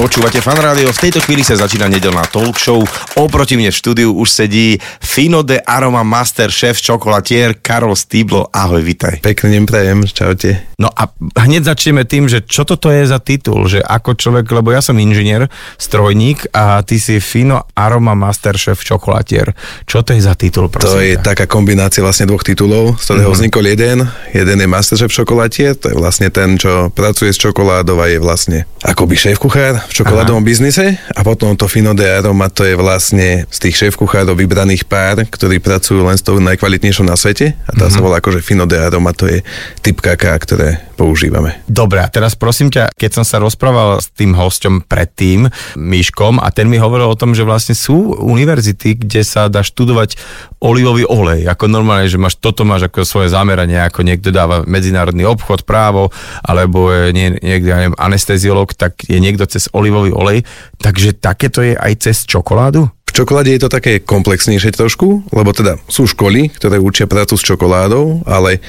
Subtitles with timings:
[0.00, 2.80] Počúvate fan rádio, v tejto chvíli sa začína nedelná talk show.
[3.20, 8.48] Oproti mne v štúdiu už sedí Fino de Aroma Master šéf čokolatier Karol Stýblo.
[8.48, 9.20] Ahoj, vitaj.
[9.20, 10.56] Pekný deň prajem, čaute.
[10.80, 11.12] No a
[11.44, 14.96] hneď začneme tým, že čo toto je za titul, že ako človek, lebo ja som
[14.96, 19.52] inžinier, strojník a ty si Fino Aroma Master šéf čokolatier.
[19.84, 20.96] Čo to je za titul, prosím?
[20.96, 21.36] To je ťa?
[21.36, 23.36] taká kombinácia vlastne dvoch titulov, z ktorého mm-hmm.
[23.36, 24.08] vznikol jeden.
[24.32, 28.64] Jeden je Masterchef čokolatier, to je vlastne ten, čo pracuje s čokoládou a je vlastne
[28.80, 31.02] akoby šéf-kuchár v čokoládovom biznise.
[31.18, 35.58] A potom to Fino de Aroma, to je vlastne z tých šéf-kuchárov vybraných pár, ktorí
[35.58, 37.58] pracujú len s tou najkvalitnejšou na svete.
[37.66, 37.98] A tá mm-hmm.
[37.98, 39.42] sa volá akože Fino de Aroma, to je
[39.82, 41.58] typ kaká, ktoré používame.
[41.66, 46.52] Dobre, a teraz prosím ťa, keď som sa rozprával s tým hosťom predtým, Myškom, a
[46.52, 50.20] ten mi hovoril o tom, že vlastne sú univerzity, kde sa dá študovať
[50.60, 55.24] olivový olej, ako normálne, že máš, toto máš ako svoje zameranie, ako niekto dáva medzinárodný
[55.24, 56.12] obchod, právo,
[56.44, 60.44] alebo je nie, niekto, ja neviem, anesteziolog, tak je niekto cez olivový olej,
[60.78, 62.92] takže takéto je aj cez čokoládu?
[63.10, 67.42] V čokoláde je to také komplexnejšie trošku, lebo teda sú školy, ktoré učia prácu s
[67.42, 68.62] čokoládou, ale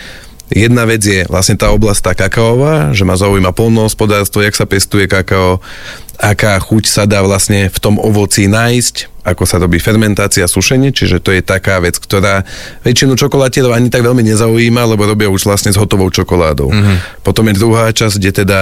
[0.52, 5.08] Jedna vec je vlastne tá oblasť tá kakaová, že ma zaujíma polnohospodárstvo, jak sa pestuje
[5.08, 5.64] kakao,
[6.20, 11.22] aká chuť sa dá vlastne v tom ovoci nájsť, ako sa robí fermentácia, sušenie, čiže
[11.22, 12.42] to je taká vec, ktorá
[12.82, 16.74] väčšinu čokolátierov ani tak veľmi nezaujíma, lebo robia už vlastne s hotovou čokoládou.
[16.74, 17.22] Mm-hmm.
[17.22, 18.60] Potom je druhá časť, kde teda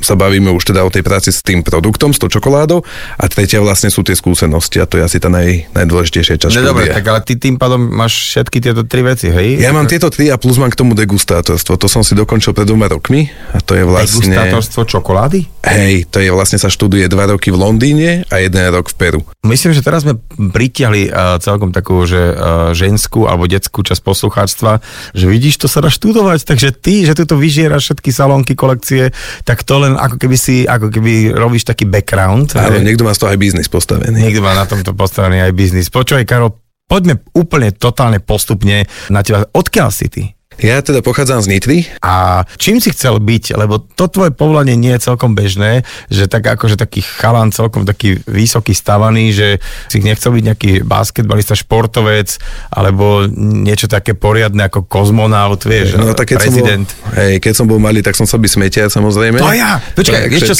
[0.00, 2.80] sa bavíme už teda o tej práci s tým produktom, s tou čokoládou
[3.20, 6.56] a tretia vlastne sú tie skúsenosti a to je asi tá naj, najdôležitejšia časť.
[6.56, 9.60] No dobre, tak ale ty tým pádom máš všetky tieto tri veci, hej?
[9.60, 11.76] Ja mám tieto tri a plus mám k tomu degustátorstvo.
[11.76, 14.32] To som si dokončil pred dvoma rokmi a to je vlastne...
[14.32, 15.44] Degustátorstvo čokolády?
[15.60, 19.20] Hej, to je vlastne sa študuje dva roky v Londýne a jeden rok v Peru.
[19.46, 24.82] Myslím, že teraz sme pritiahli uh, celkom takú, že uh, ženskú alebo detskú časť poslucháctva,
[25.14, 29.14] že vidíš, to sa dá študovať, takže ty, že tu vyžieraš všetky salónky, kolekcie,
[29.46, 32.58] tak to len ako keby si, ako keby robíš taký background.
[32.58, 32.82] Hej.
[32.82, 34.18] niekto má z toho aj biznis postavený.
[34.18, 35.92] Niekto má na tomto postavený aj biznis.
[35.92, 36.56] Počúvaj, Karol,
[36.90, 39.46] poďme úplne totálne postupne na teba.
[39.54, 40.24] Odkiaľ si ty?
[40.60, 41.78] Ja teda pochádzam z Nitry.
[42.04, 43.56] A čím si chcel byť?
[43.56, 48.20] Lebo to tvoje povolanie nie je celkom bežné, že tak akože taký chalan celkom taký
[48.28, 49.56] vysoký stavaný, že
[49.88, 52.36] si nechcel byť nejaký basketbalista, športovec,
[52.68, 56.86] alebo niečo také poriadne ako kozmonaut, vieš, No tak keď prezident.
[56.88, 59.40] som bol, hej, keď som bol malý, tak som sa by smetiar samozrejme.
[59.40, 59.80] To ja!
[59.96, 60.54] Počkaj, vieš čo,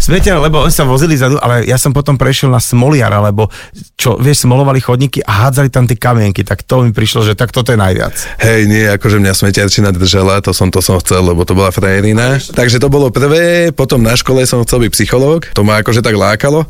[0.00, 3.52] smetiar, lebo oni sa vozili zadu, ale ja som potom prešiel na smoliara, lebo
[4.00, 7.52] čo, vieš, smolovali chodníky a hádzali tam tie kamienky, tak to mi prišlo, že tak
[7.52, 8.16] toto je najviac.
[8.40, 12.38] Hej, nie, akože mňa smetiarčina držala, to som, to som chcel, lebo to bola frajerina.
[12.38, 16.14] Takže to bolo prvé, potom na škole som chcel byť psychológ, to ma akože tak
[16.14, 16.62] lákalo,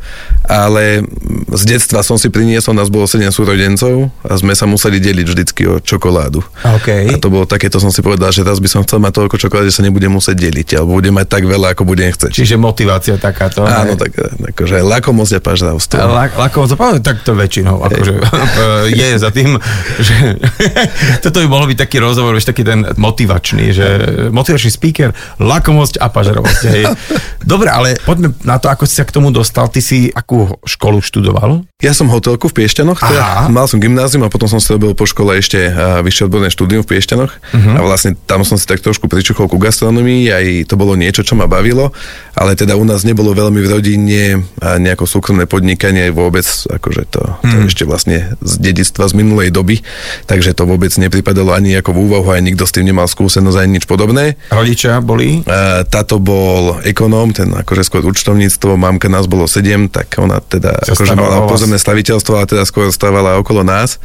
[0.48, 1.04] ale
[1.52, 5.62] z detstva som si priniesol, nás bolo 7 súrodencov a sme sa museli deliť vždycky
[5.68, 6.40] o čokoládu.
[6.64, 7.12] OK.
[7.12, 9.36] A to bolo také, to som si povedal, že raz by som chcel mať toľko
[9.36, 12.32] čokolády, že sa nebudem musieť deliť, alebo budem mať tak veľa, ako budem chcieť.
[12.32, 13.68] Čiže motivácia takáto.
[13.68, 14.16] Áno, tak
[14.56, 16.00] akože lakomosť a pažravstvo.
[16.00, 16.64] La- Lako,
[17.04, 18.12] tak to väčšinou, akože
[19.00, 19.60] je za tým,
[20.00, 20.40] že
[21.24, 23.86] toto by mohol byť taký rozhovor, vieš, taký ten motivačný, že
[24.28, 26.62] motivačný speaker, lakomosť a pažerovosť.
[26.68, 26.84] Hej.
[27.52, 29.72] Dobre, ale poďme na to, ako si sa k tomu dostal.
[29.72, 31.64] Ty si akú školu študoval?
[31.80, 33.08] Ja som hotelku v Piešťanoch, Aha.
[33.08, 36.52] teda mal som gymnázium a potom som si robil po škole ešte a, vyššie odborné
[36.52, 37.76] štúdium v Piešťanoch uh-huh.
[37.76, 41.40] a vlastne tam som si tak trošku pričuchol ku gastronomii, aj to bolo niečo, čo
[41.40, 41.96] ma bavilo,
[42.36, 44.22] ale teda u nás nebolo veľmi v rodine
[44.60, 47.66] a nejako súkromné podnikanie vôbec, akože to, to Mhm.
[47.72, 49.80] ešte vlastne z dedictva z minulej doby,
[50.28, 53.78] takže to vôbec nepripadalo ani ako v úvahu, aj nikto s tým nemal skúsenosť ani
[53.78, 54.34] nič podobné.
[54.50, 55.46] Rodičia boli?
[55.46, 60.82] A táto bol ekonóm, ten akože skôr účtovníctvo, mamka nás bolo sedem, tak ona teda
[60.82, 64.02] Sa akože mala pozemné staviteľstvo, ale teda skôr stávala okolo nás.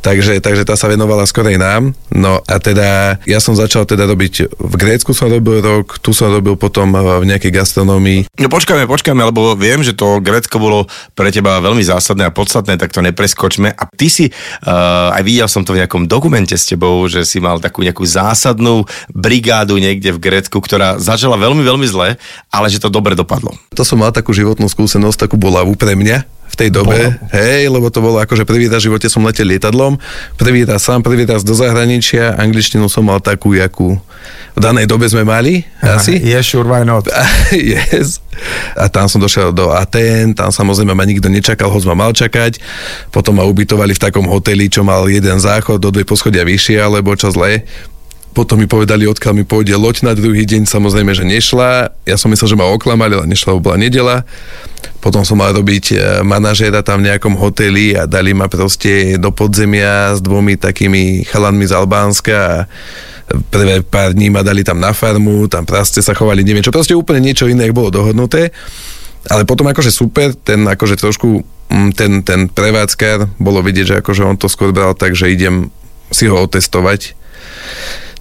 [0.00, 1.92] Takže, takže tá sa venovala skorej nám.
[2.08, 6.32] No a teda ja som začal teda robiť, v Grécku som robil rok, tu som
[6.32, 8.32] robil potom v nejakej gastronómii.
[8.40, 12.78] No počkajme, počkajme, lebo viem, že to Grécko bolo pre teba veľmi zásadné a podstatné,
[12.78, 13.74] tak to nepreskočme.
[13.74, 17.41] A ty si, uh, aj videl som to v nejakom dokumente s tebou, že si
[17.42, 22.14] mal takú nejakú zásadnú brigádu niekde v Grécku, ktorá začala veľmi, veľmi zle,
[22.48, 23.52] ale že to dobre dopadlo.
[23.74, 26.22] To som mal takú životnú skúsenosť, takú bolavú pre mňa
[26.52, 27.32] v tej dobe, Bolavú.
[27.32, 29.96] hej, lebo to bolo akože prvý raz v živote som letel lietadlom,
[30.36, 33.96] prvý raz sám, prvý raz do zahraničia, angličtinu som mal takú, jakú
[34.52, 36.20] v danej dobe sme mali, asi.
[36.20, 37.08] Je sure, why not?
[37.52, 38.20] yes.
[38.76, 42.60] A tam som došiel do Atén, tam samozrejme ma nikto nečakal, hoď ma mal čakať.
[43.08, 47.16] Potom ma ubytovali v takom hoteli, čo mal jeden záchod, do dve poschodia vyššie, alebo
[47.16, 47.64] čo zlé.
[48.32, 51.92] Potom mi povedali, odkiaľ mi pôjde loď na druhý deň, samozrejme, že nešla.
[52.08, 54.24] Ja som myslel, že ma oklamali, ale nešla, bola nedela.
[55.04, 59.34] Potom som mal robiť e, manažéra tam v nejakom hoteli a dali ma proste do
[59.34, 62.56] podzemia s dvomi takými chalanmi z Albánska a
[63.52, 66.96] prvé pár dní ma dali tam na farmu, tam prasce sa chovali, neviem čo, proste
[66.96, 68.54] úplne niečo iné bolo dohodnuté.
[69.30, 74.22] Ale potom akože super, ten akože trošku, mm, ten, ten prevádzkar, bolo vidieť, že akože
[74.26, 75.70] on to skôr bral tak, že idem
[76.10, 77.14] si ho otestovať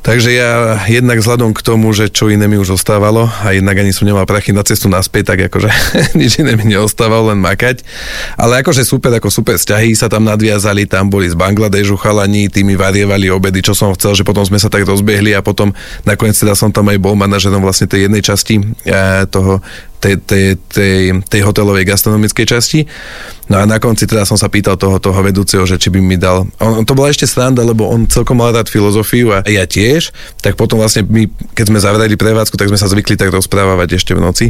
[0.01, 3.93] Takže ja jednak vzhľadom k tomu, že čo iné mi už ostávalo a jednak ani
[3.93, 5.69] som nemal prachy na cestu naspäť, tak akože
[6.19, 7.85] nič iné mi neostávalo, len makať.
[8.33, 12.65] Ale akože super, ako super vzťahy sa tam nadviazali, tam boli z Bangladežu chalani, tí
[12.65, 15.69] mi varievali obedy, čo som chcel, že potom sme sa tak rozbehli a potom
[16.01, 18.57] nakoniec teda som tam aj bol manažerom vlastne tej jednej časti
[18.89, 19.61] eh, toho
[20.01, 22.89] tej, tej, tej, tej hotelovej gastronomickej časti.
[23.47, 26.17] No a na konci teda som sa pýtal toho, toho vedúceho, že či by mi
[26.17, 26.49] dal...
[26.57, 30.09] On, to bola ešte sranda, lebo on celkom mal rád filozofiu a ja tiež.
[30.41, 34.17] Tak potom vlastne my, keď sme zavreli prevádzku, tak sme sa zvykli tak rozprávať ešte
[34.17, 34.47] v noci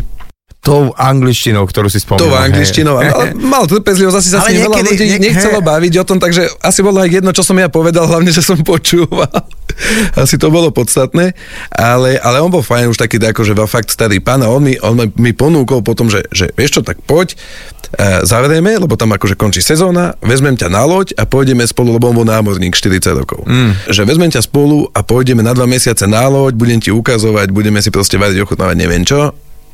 [0.62, 2.22] tou angličtinou, ktorú si spomínal.
[2.22, 6.22] Tou angličtinou, ale mal trpezlivosť, asi sa s ním veľa ľudí nechcelo baviť o tom,
[6.22, 9.26] takže asi bolo aj jedno, čo som ja povedal, hlavne, že som počúval.
[10.24, 11.34] asi to bolo podstatné,
[11.72, 14.98] ale, ale on bol fajn, už taký akože fakt starý pán a on mi, on
[15.18, 19.60] mi ponúkol potom, že, že vieš čo, tak poď, uh, zavrieme, lebo tam akože končí
[19.64, 23.46] sezóna, vezmem ťa na loď a pôjdeme spolu, lebo on bol námorník 40 rokov.
[23.46, 23.78] Mm.
[23.88, 27.80] Že vezmem ťa spolu a pôjdeme na dva mesiace na loď, budem ti ukazovať, budeme
[27.80, 29.32] si proste variť, ochutnávať, neviem čo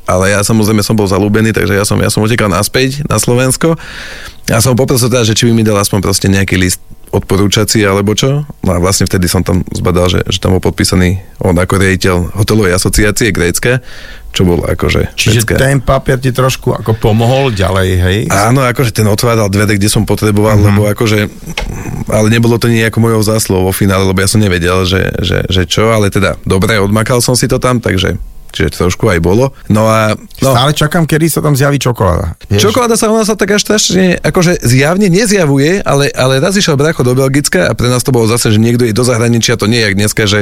[0.08, 3.76] ale ja samozrejme som bol zalúbený, takže ja som, ja som utekal naspäť na Slovensko.
[4.48, 6.80] Ja som poprosil teda, že či by mi dal aspoň proste nejaký list
[7.10, 8.44] odporúčací alebo čo.
[8.64, 12.36] No a vlastne vtedy som tam zbadal, že, že tam bol podpísaný on ako riaditeľ
[12.36, 13.80] hotelovej asociácie grécka,
[14.34, 15.56] čo bol akože Čiže švedská.
[15.56, 18.18] ten papier ti trošku ako pomohol ďalej, hej?
[18.28, 20.68] Áno, akože ten otváral dvere, kde som potreboval, mm-hmm.
[20.68, 21.18] lebo akože
[22.12, 25.62] ale nebolo to nejako mojou zásluhou vo finále, lebo ja som nevedel, že, že, že
[25.64, 28.16] čo, ale teda dobre, odmakal som si to tam, takže
[28.52, 29.52] čiže trošku aj bolo.
[29.68, 30.16] No a...
[30.40, 32.38] No, Stále čakám, kedy sa tam zjaví čokoláda.
[32.48, 32.70] Vieš?
[32.70, 37.04] Čokoláda sa u nás tak až strašne akože zjavne nezjavuje, ale, ale raz išiel bracho
[37.04, 39.80] do Belgicka a pre nás to bolo zase, že niekto je do zahraničia, to nie
[39.80, 40.40] je jak dneska, že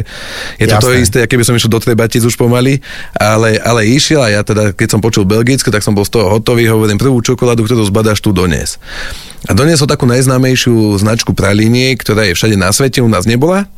[0.56, 0.84] je to Jasné.
[0.84, 2.80] to isté, keby som išiel do Trebatic už pomaly,
[3.16, 6.32] ale, ale išiel a ja teda, keď som počul Belgicko, tak som bol z toho
[6.32, 8.80] hotový, hovorím prvú čokoládu, ktorú zbadáš tu donies.
[9.46, 13.70] A doniesol takú najznámejšiu značku praliniek, ktorá je všade na svete, u nás nebola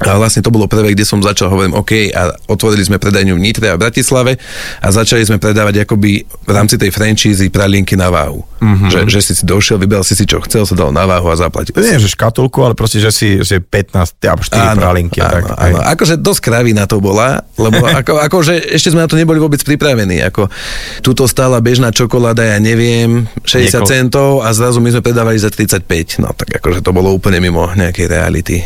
[0.00, 3.42] a vlastne to bolo prvé, kde som začal, hovorím, OK, a otvorili sme predajňu v
[3.42, 4.40] Nitre a v Bratislave
[4.80, 8.40] a začali sme predávať akoby v rámci tej franchízy pralinky na váhu.
[8.60, 8.88] Mm-hmm.
[8.88, 11.36] Že, že si si došiel, vybral si si čo chcel, sa dal na váhu a
[11.36, 11.76] zaplatil.
[11.76, 15.18] Nie, že škatulku, ale proste, že si že 15 alebo 4 áno, pralinky.
[15.20, 15.78] Áno, tak, áno.
[15.84, 20.24] Akože dosť kravina to bola, lebo ako, akože ešte sme na to neboli vôbec pripravení.
[20.28, 20.48] Ako,
[21.04, 23.84] tuto stála bežná čokoláda, ja neviem, 60 Nieko...
[23.84, 26.24] centov a zrazu my sme predávali za 35.
[26.24, 28.64] No tak akože to bolo úplne mimo nejakej reality.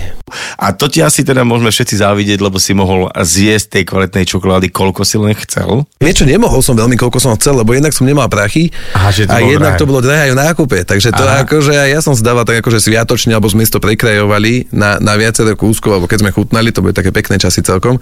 [0.58, 4.68] A to ti asi teda môžeme všetci závidieť, lebo si mohol zjesť tej kvalitnej čokolády,
[4.70, 5.88] koľko si len chcel.
[5.98, 9.32] Niečo nemohol som veľmi, koľko som chcel, lebo jednak som nemal prachy Aha, že to
[9.32, 9.80] a jednak drahé.
[9.80, 10.78] to bolo drahé aj v nákupe.
[10.84, 11.48] Takže to Aha.
[11.48, 15.96] akože ja som zdával tak akože sviatočne, alebo sme to prekrajovali na, na viacero kúskov,
[15.98, 17.96] alebo keď sme chutnali, to boli také pekné časy celkom.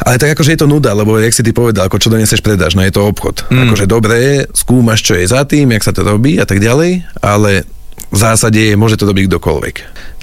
[0.00, 2.74] Ale tak akože je to nuda, lebo jak si ty povedal, ako čo doneseš predáš,
[2.74, 3.44] no je to obchod.
[3.52, 3.68] Mm.
[3.68, 7.68] Akože dobre, skúmaš, čo je za tým, jak sa to robí a tak ďalej, ale
[8.10, 9.76] v zásade môže to robiť kdokoľvek.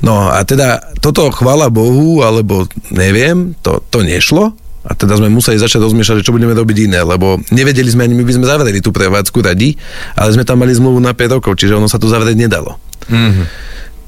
[0.03, 4.53] No a teda toto chvála Bohu, alebo neviem, to, to nešlo,
[4.87, 8.23] a teda sme museli začať rozmýšľať, čo budeme robiť iné, lebo nevedeli sme ani, my
[8.23, 9.75] by sme zavreli tú prevádzku radi,
[10.15, 12.79] ale sme tam mali zmluvu na 5 rokov, čiže ono sa to zavrieť nedalo.
[13.11, 13.45] Mm-hmm.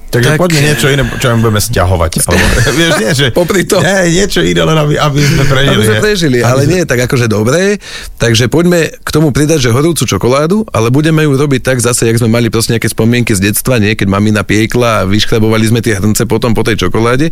[0.09, 2.11] Tak, tak poďme niečo iné, čo budeme stiahovať.
[2.27, 2.45] Alebo,
[2.79, 3.77] vieš, nie, že, Popri to.
[3.77, 5.75] Nie, niečo iné, len aby, aby sme prežili.
[5.77, 6.45] Aby sme prežili, nie?
[6.45, 7.77] ale nie, tak akože dobré.
[8.17, 12.17] Takže poďme k tomu pridať, že horúcu čokoládu, ale budeme ju robiť tak zase, jak
[12.17, 13.93] sme mali proste nejaké spomienky z detstva, nie?
[13.93, 17.29] keď mamina piekla a vyškrabovali sme tie hrnce potom po tej čokoláde,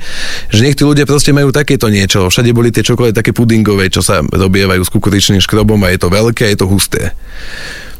[0.53, 2.29] že tí ľudia proste majú takéto niečo.
[2.29, 6.13] Všade boli tie čokolády také pudingové, čo sa robievajú s kukuričným škrobom a je to
[6.13, 7.17] veľké a je to husté.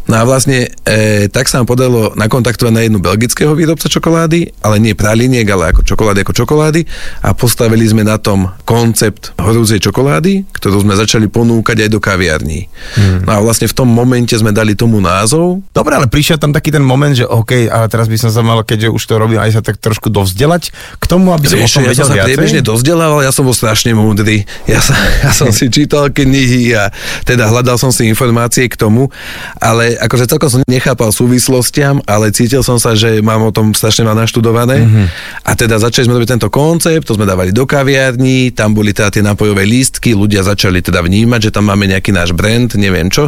[0.08, 4.80] No a vlastne e, tak sa nám podarilo nakontaktovať na jednu belgického výrobca čokolády, ale
[4.80, 6.82] nie praliniek, ale ako čokolády ako čokolády
[7.28, 12.72] a postavili sme na tom koncept horúcej čokolády, ktorú sme začali ponúkať aj do kaviarní.
[12.96, 13.28] Hmm.
[13.28, 15.60] No a vlastne v tom momente sme dali tomu názov.
[15.76, 18.64] Dobre, ale prišiel tam taký ten moment, že OK, ale teraz by som sa mal,
[18.64, 21.76] keďže už to robím, aj sa tak trošku dovzdelať k tomu, aby som Vieš, o
[21.84, 24.48] tom ja som sa priebežne dozdelával, ja som bol strašne múdry.
[24.72, 26.96] Ja, sa, ja som si čítal knihy a
[27.28, 29.12] teda hľadal som si informácie k tomu,
[29.60, 34.06] ale akože celkom som nechápal súvislostiam, ale cítil som sa, že mám o tom strašne
[34.06, 34.86] veľa naštudované.
[34.86, 35.06] Mm-hmm.
[35.44, 39.10] A teda začali sme robiť tento koncept, to sme dávali do kaviarní, tam boli teda
[39.10, 43.28] tie nápojové lístky, ľudia začali teda vnímať, že tam máme nejaký náš brand, neviem čo.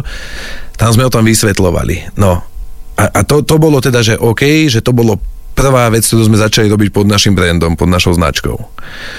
[0.78, 2.16] Tam sme o tom vysvetlovali.
[2.16, 2.40] No.
[2.96, 5.20] A, a to, to bolo teda, že OK, že to bolo
[5.60, 8.56] prvá vec, ktorú sme začali robiť pod našim brandom, pod našou značkou.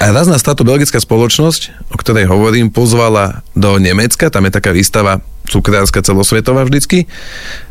[0.01, 4.73] A raz nás táto belgická spoločnosť, o ktorej hovorím, pozvala do Nemecka, tam je taká
[4.73, 5.21] výstava
[5.51, 7.11] cukrárska celosvetová vždycky,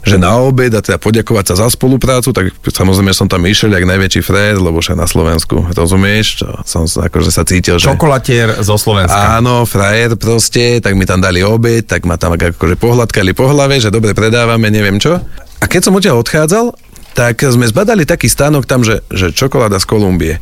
[0.04, 3.88] že na obed a teda poďakovať sa za spoluprácu, tak samozrejme som tam išiel jak
[3.88, 7.88] najväčší frér, lebo však na Slovensku, rozumieš, čo som akože sa cítil, že...
[7.88, 9.40] Čokolatier zo Slovenska.
[9.40, 13.80] Áno, frajer proste, tak mi tam dali obed, tak ma tam akože pohľadkali po hlave,
[13.80, 15.16] že dobre predávame, neviem čo.
[15.60, 19.86] A keď som odtiaľ odchádzal, tak sme zbadali taký stánok tam, že, že čokoláda z
[19.86, 20.34] Kolumbie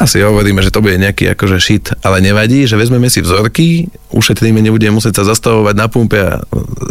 [0.00, 4.56] asi hovoríme, že to bude nejaký akože šit, ale nevadí, že vezmeme si vzorky, ušetríme,
[4.64, 6.40] nebudeme musieť sa zastavovať na pumpe a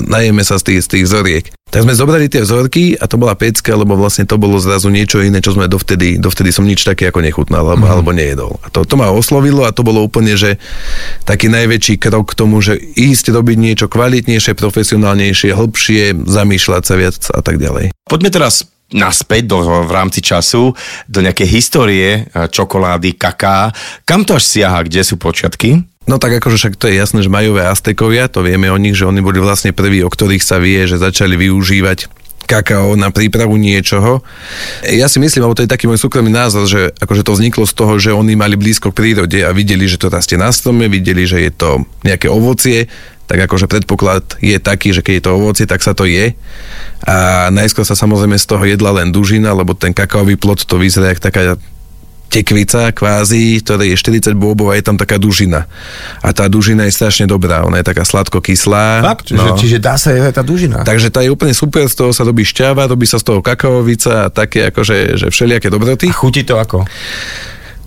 [0.06, 1.46] najeme sa z tých, z tých vzoriek.
[1.74, 5.26] Tak sme zobrali tie vzorky a to bola pecka, lebo vlastne to bolo zrazu niečo
[5.26, 7.94] iné, čo sme dovtedy, dovtedy som nič také ako nechutnal alebo, mm.
[7.98, 8.62] alebo nejedol.
[8.62, 10.62] A to, to ma oslovilo a to bolo úplne, že
[11.26, 17.18] taký najväčší krok k tomu, že ísť robiť niečo kvalitnejšie, profesionálnejšie, hĺbšie, zamýšľať sa viac
[17.34, 17.90] a tak ďalej.
[18.06, 20.74] Poďme teraz naspäť do, v rámci času
[21.06, 23.74] do nejakej histórie eh, čokolády, kaká.
[24.06, 25.86] Kam to až siaha, kde sú počiatky?
[26.10, 29.06] No tak akože však to je jasné, že majové Aztekovia, to vieme o nich, že
[29.06, 32.10] oni boli vlastne prví, o ktorých sa vie, že začali využívať
[32.50, 34.26] kakao na prípravu niečoho.
[34.90, 37.74] Ja si myslím, alebo to je taký môj súkromný názor, že akože to vzniklo z
[37.78, 41.30] toho, že oni mali blízko k prírode a videli, že to rastie na strome, videli,
[41.30, 42.90] že je to nejaké ovocie,
[43.30, 46.34] tak akože predpoklad je taký, že keď je to ovocie, tak sa to je.
[47.06, 51.14] A najskôr sa samozrejme z toho jedla len dužina, lebo ten kakaový plod to vyzerá
[51.14, 51.54] jak taká
[52.30, 55.66] tekvica kvázi, ktoré je 40 bôbov a je tam taká dužina.
[56.22, 59.02] A tá dužina je strašne dobrá, ona je taká sladko-kyslá.
[59.02, 59.34] Fakt?
[59.34, 59.42] No.
[59.42, 60.86] Čiže, čiže dá sa jesť tá dužina.
[60.86, 64.30] Takže tá je úplne super, z toho sa robí šťava, robí sa z toho kakaovica
[64.30, 66.08] a také akože že všelijaké dobroty.
[66.08, 66.86] A chutí to ako?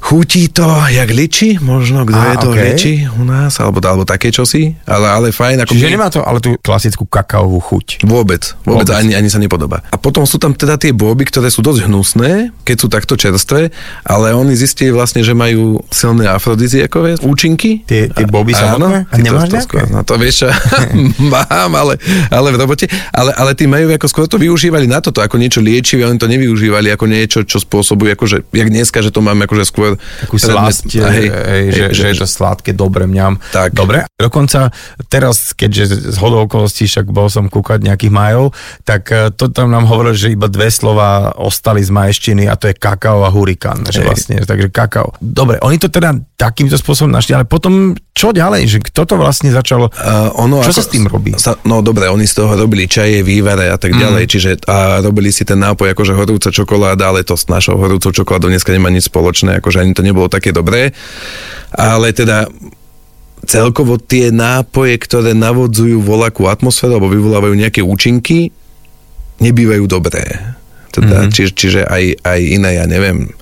[0.02, 2.75] Chutí to, jak liči, možno, kto je to okay.
[2.75, 5.62] liči u nás, alebo, alebo také čosi, ale, ale fajn.
[5.62, 5.92] Ako Čiže my...
[5.94, 8.02] nemá to ale tú klasickú kakaovú chuť.
[8.02, 8.99] Vôbec, vôbec, vôbec.
[8.99, 9.87] Ani, ani sa nepodobá.
[9.94, 13.71] A potom sú tam teda tie boby, ktoré sú dosť hnusné, keď sú takto čerstvé,
[14.02, 17.87] ale oni zistili vlastne, že majú silné afrodiziakové účinky.
[17.87, 19.06] Tie, tie boby samotné?
[19.06, 20.50] A nemáš to, to no to vieš,
[21.32, 21.94] mám, ale,
[22.26, 22.90] ale v robote.
[23.14, 26.26] Ale, ale tí majú ako skôr to využívali na toto, ako niečo liečivé, oni to
[26.26, 30.88] nevyužívali ako niečo, čo spôsobuje, akože, jak dneska, že to máme akože skôr takú slasť,
[30.99, 33.38] hej, hej, že, že, že je to sladké, dobre mňam.
[33.52, 33.76] Tak.
[33.76, 34.72] Dobre, dokonca
[35.08, 39.72] teraz, keďže z hodou okolností však bol som kúkať nejakých majov, tak e, to tam
[39.72, 43.84] nám hovoril, že iba dve slova ostali z majštiny a to je kakao a hurikán.
[43.87, 45.14] Že vlastne, takže kakao.
[45.20, 48.66] Dobre, oni to teda takýmto spôsobom našli, ale potom čo ďalej?
[48.66, 49.87] Že kto to vlastne začal?
[49.94, 51.30] Uh, ono čo ako, sa s tým robí?
[51.38, 54.30] Sa, no dobre, oni z toho robili čaje, vývare a tak ďalej, mm.
[54.30, 58.50] čiže a robili si ten nápoj akože horúca čokoláda, ale to s našou horúcou čokoládou
[58.50, 60.90] dneska nemá nič spoločné, akože ani to nebolo také dobré.
[61.70, 62.50] Ale teda
[63.46, 68.50] celkovo tie nápoje, ktoré navodzujú volakú atmosféru alebo vyvolávajú nejaké účinky,
[69.38, 70.26] nebývajú dobré.
[70.92, 71.32] Teda, mm-hmm.
[71.32, 73.32] čiže, čiže aj, aj iné, ja neviem,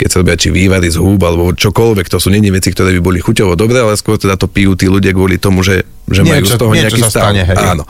[0.00, 3.00] keď sa robia či vývary z húb alebo čokoľvek, to sú není veci, ktoré by
[3.04, 6.42] boli chuťovo dobré, ale skôr teda to pijú tí ľudia kvôli tomu, že že majú
[6.42, 7.30] z toho nejaký stav.
[7.30, 7.54] Stane, hej.
[7.54, 7.86] Áno.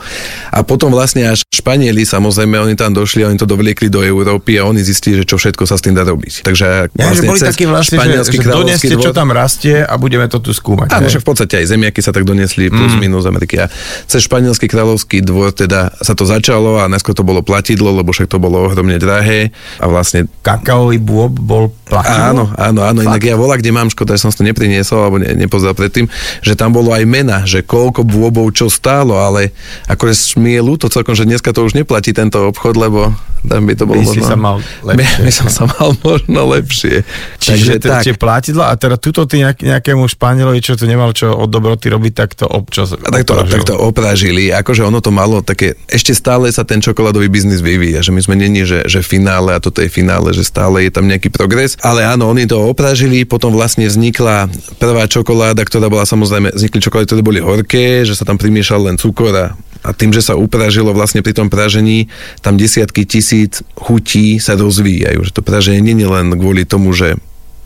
[0.53, 4.63] A potom vlastne až Španieli, samozrejme, oni tam došli, oni to dovliekli do Európy a
[4.63, 6.47] oni zistili, že čo všetko sa s tým dá robiť.
[6.47, 9.03] Takže ja, vlastne že boli takí vlastne, že, že doneste, dvor...
[9.03, 10.95] čo tam rastie a budeme to tu skúmať.
[10.95, 13.03] Áno, že v podstate aj zemiaky sa tak doniesli plus mm.
[13.03, 13.59] minus Ameriky.
[13.59, 13.67] A
[14.07, 18.31] cez španielský kráľovský dvor teda sa to začalo a neskôr to bolo platidlo, lebo však
[18.31, 19.51] to bolo ohromne drahé
[19.83, 20.31] a vlastne...
[20.47, 22.47] Kakaový bôb bol platidlo?
[22.47, 23.03] Áno, áno, áno.
[23.03, 26.07] Inak ja volá, kde mám škoda, že som to nepriniesol alebo ne, nepozrel predtým,
[26.39, 29.51] že tam bolo aj mena, že koľko bôbov čo stálo, ale
[29.91, 33.73] akože mi je ľúto celkom, že dneska to už neplatí tento obchod, lebo tam by
[33.73, 34.21] to bolo by možno...
[34.21, 35.17] sa mal lepšie.
[35.17, 37.01] By, by som sa mal možno lepšie.
[37.41, 38.21] Čiže Takže, tak.
[38.21, 42.13] platidla a teda tuto ty nejak, nejakému Španielovi, čo tu nemal čo od dobroty robiť,
[42.13, 44.53] tak to občas tak to, tak to opražili.
[44.53, 48.37] Akože ono to malo také, ešte stále sa ten čokoládový biznis vyvíja, že my sme
[48.37, 52.05] není, že, že finále a toto je finále, že stále je tam nejaký progres, ale
[52.05, 54.45] áno, oni to opražili, potom vlastne vznikla
[54.77, 59.01] prvá čokoláda, ktorá bola samozrejme, vznikli čokolády, ktoré boli horké, že sa tam primiešal len
[59.01, 62.09] cukor a a tým, že sa upražilo vlastne pri tom pražení,
[62.45, 65.25] tam desiatky tisíc chutí sa rozvíjajú.
[65.25, 67.17] Že to praženie nie je len kvôli tomu, že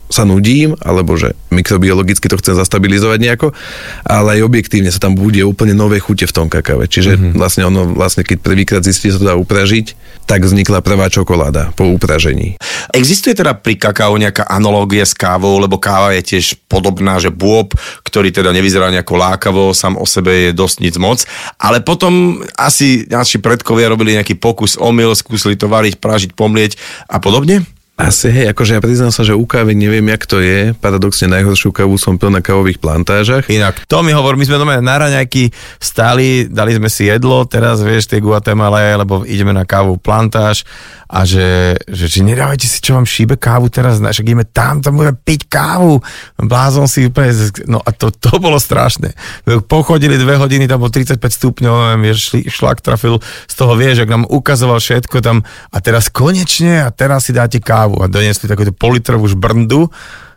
[0.09, 3.47] sa nudím, alebo že mikrobiologicky to chcem zastabilizovať nejako,
[4.05, 6.85] ale aj objektívne sa tam bude úplne nové chute v tom kakave.
[6.85, 7.33] Čiže mm-hmm.
[7.37, 11.73] vlastne ono, vlastne keď prvýkrát zistí, že sa to dá upražiť, tak vznikla prvá čokoláda
[11.73, 12.57] po upražení.
[12.93, 17.73] Existuje teda pri kakao nejaká analógia s kávou, lebo káva je tiež podobná, že bôb,
[18.05, 21.25] ktorý teda nevyzerá nejako lákavo, sám o sebe je dosť nic moc,
[21.57, 26.77] ale potom asi naši predkovia robili nejaký pokus omyl, skúsili to variť, pražiť, pomlieť
[27.09, 27.74] a podobne?
[27.95, 30.75] Asi, hej, akože ja priznám sa, že u kávy neviem, jak to je.
[30.83, 33.47] Paradoxne najhoršiu kávu som pil na kávových plantážach.
[33.47, 37.79] Inak, to mi hovor, my sme doma na raňajky stáli, dali sme si jedlo, teraz
[37.79, 40.67] vieš, tie Guatemala, lebo ideme na kávu plantáž
[41.15, 44.99] a že, že, že nedávajte si, čo vám šíbe kávu teraz, však ideme tam, tam
[44.99, 46.03] budeme piť kávu.
[46.35, 47.31] Blázon si úplne,
[47.71, 49.15] no a to, to bolo strašné.
[49.71, 54.11] Pochodili dve hodiny, tam bolo 35 stupňov, neviem, vieš, šlak trafil z toho, vieš, ak
[54.11, 58.75] nám ukazoval všetko tam a teraz konečne a teraz si dáte kávu a doniesli takúto
[58.75, 59.87] politrovú žbrndu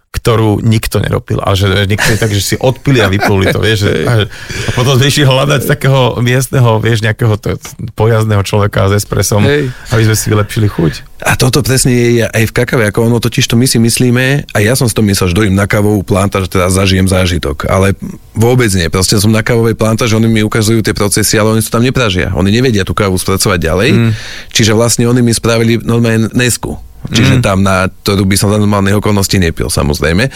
[0.09, 4.25] ktorú nikto neropil, ale že niektorí tak, že si odpili a vypluli to, vieš, a,
[4.25, 7.61] a potom vyšli hľadať takého miestneho, vieš, nejakého to,
[7.93, 9.69] pojazdného človeka s espresom, Hej.
[9.93, 10.93] aby sme si vylepšili chuť.
[11.29, 14.59] A toto presne je aj v kakave, ako ono totiž to my si myslíme, a
[14.65, 17.93] ja som si to myslel, že dojím na kávovú planta, že teda zažijem zážitok, ale
[18.33, 21.61] vôbec nie, proste som na kávovej planta, že oni mi ukazujú tie procesy, ale oni
[21.61, 24.11] to tam nepražia, oni nevedia tú kávu spracovať ďalej, mm.
[24.57, 27.43] čiže vlastne oni mi spravili normálne nesku, Čiže mm.
[27.43, 30.28] tam na ktorú by som za normálnych okolností nepil, samozrejme.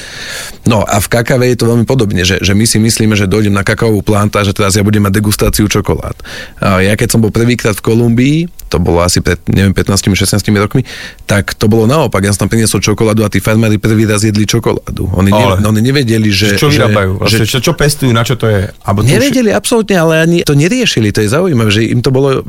[0.64, 3.52] No a v kakave je to veľmi podobne, že, že my si myslíme, že dojdem
[3.52, 6.16] na kakaovú planta, že teraz ja budem mať degustáciu čokolád.
[6.62, 8.38] Ja keď som bol prvýkrát v Kolumbii,
[8.72, 10.88] to bolo asi pred, neviem, 15-16 rokmi,
[11.28, 12.24] tak to bolo naopak.
[12.24, 15.12] Ja som tam priniesol čokoládu a tí farmári prvý raz jedli čokoládu.
[15.12, 16.56] Oni, ne, oni nevedeli, že...
[16.56, 17.20] Čo vyrábajú?
[17.20, 18.72] Že, vlastne, čo, čo pestujú, na čo to je?
[18.88, 21.12] Abo nevedeli, absolútne, ale ani to neriešili.
[21.12, 22.48] To je zaujímavé, že im to bolo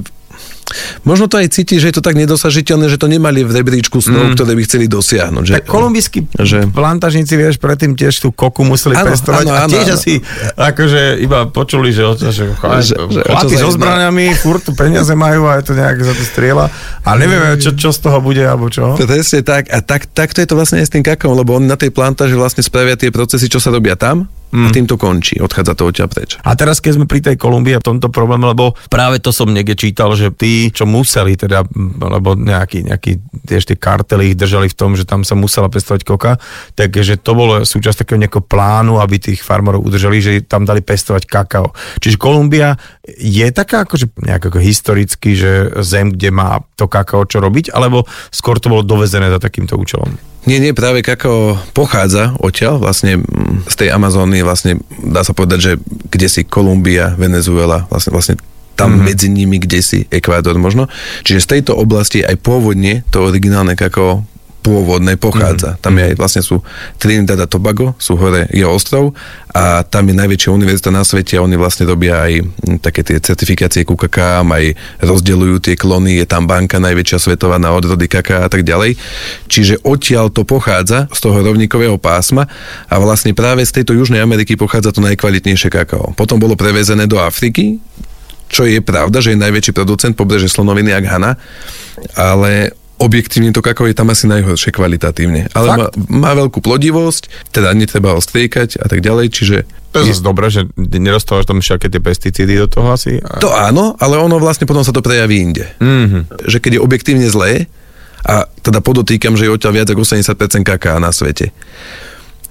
[1.07, 4.31] Možno to aj cíti, že je to tak nedosažiteľné, že to nemali v rebríčku snov,
[4.31, 4.33] mm.
[4.37, 5.43] ktoré by chceli dosiahnuť.
[5.43, 6.59] Že, tak kolumbijskí že...
[6.69, 10.13] plantažníci, vieš, predtým tiež tú koku museli ano, pestovať ano, a tiež ano, asi
[10.57, 15.63] akože iba počuli, že, že, že, že, chlapi so zbraniami, furt peniaze majú a je
[15.69, 16.69] to nejak za to strieľa
[17.03, 18.95] a nevieme, čo, čo z toho bude, alebo čo.
[18.95, 19.67] Presne tak.
[19.69, 22.35] A tak, takto je to vlastne aj s tým kakaom, lebo oni na tej plantáži
[22.35, 24.65] vlastne spravia tie procesy, čo sa robia tam mm.
[24.65, 26.37] a tým to končí, odchádza to odtiaľ preč.
[26.45, 29.73] A teraz, keď sme pri tej Kolumbii a tomto probléme, lebo práve to som niekde
[29.73, 31.65] čítal, že tí, čo museli teda,
[31.97, 33.11] lebo nejaký, nejaký
[33.49, 36.37] tiež tie kartely ich držali v tom, že tam sa musela pestovať koka,
[36.77, 41.25] takže to bolo súčasť takého nejakého plánu, aby tých farmárov udržali, že tam dali pestovať
[41.25, 41.73] kakao.
[41.97, 42.77] Čiže Kolumbia
[43.17, 48.05] je taká akože nejak ako historicky, že zem, kde má to kakao čo robiť, alebo
[48.29, 50.32] skôr to bolo dovezené za takýmto účelom?
[50.43, 55.59] Nie, nie, práve kakao pochádza odtiaľ, vlastne mm, z tej Amazóny, vlastne dá sa povedať,
[55.59, 55.71] že
[56.11, 58.35] kde si Kolumbia, Venezuela, vlastne, vlastne
[58.75, 59.05] tam mm-hmm.
[59.07, 60.91] medzi nimi, kde si Ekvádor možno.
[61.23, 64.27] Čiže z tejto oblasti aj pôvodne to originálne kakao
[64.63, 65.75] pôvodné pochádza.
[65.75, 65.83] Mm-hmm.
[65.83, 66.63] Tam je aj vlastne sú
[66.95, 69.11] Trinidad a Tobago, sú hore, je ostrov
[69.51, 72.33] a tam je najväčšia univerzita na svete a oni vlastne robia aj
[72.79, 74.73] také tie certifikácie ku kakám, aj
[75.03, 78.95] rozdeľujú tie klony, je tam banka najväčšia svetová na odrody kaká a tak ďalej.
[79.51, 82.47] Čiže odtiaľ to pochádza z toho rovníkového pásma
[82.87, 86.15] a vlastne práve z tejto Južnej Ameriky pochádza to najkvalitnejšie kakao.
[86.15, 87.77] Potom bolo prevezené do Afriky,
[88.53, 91.41] čo je pravda, že je najväčší producent pobreže slonoviny jak Hana,
[92.13, 95.49] ale objektívne to kakao je tam asi najhoršie kvalitatívne.
[95.53, 99.57] Ale má, má veľkú plodivosť, teda netreba ho striekať a tak ďalej, čiže...
[99.93, 103.21] To je zase dobré, že nerostávaš tam všaké tie pesticídy do toho asi?
[103.21, 103.37] A...
[103.37, 105.69] To áno, ale ono vlastne potom sa to prejaví inde.
[105.77, 106.49] Mm-hmm.
[106.49, 107.69] Že keď je objektívne zlé,
[108.23, 111.51] a teda podotýkam, že je odtiaľ viac ako 80% kaká na svete.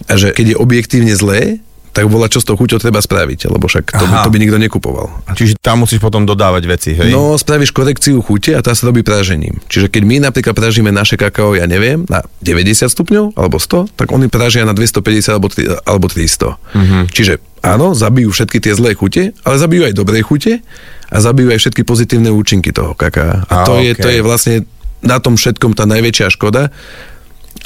[0.06, 3.68] A že keď je objektívne zlé, tak bola čo s tou chuťou treba spraviť, lebo
[3.68, 5.12] však to, by, to by nikto nekupoval.
[5.36, 7.12] Čiže tam musíš potom dodávať veci, hej?
[7.12, 9.60] No, spravíš korekciu chute a tá sa robí pražením.
[9.68, 14.08] Čiže keď my napríklad pražíme naše kakao, ja neviem, na 90 stupňov alebo 100, tak
[14.08, 16.56] oni pražia na 250 alebo, 3, alebo 300.
[16.56, 17.04] Uh-huh.
[17.12, 20.64] Čiže áno, zabijú všetky tie zlé chute, ale zabijú aj dobré chute
[21.12, 23.44] a zabijú aj všetky pozitívne účinky toho kaká.
[23.52, 23.92] A, a to, okay.
[23.92, 24.56] je, to je vlastne
[25.04, 26.72] na tom všetkom tá najväčšia škoda,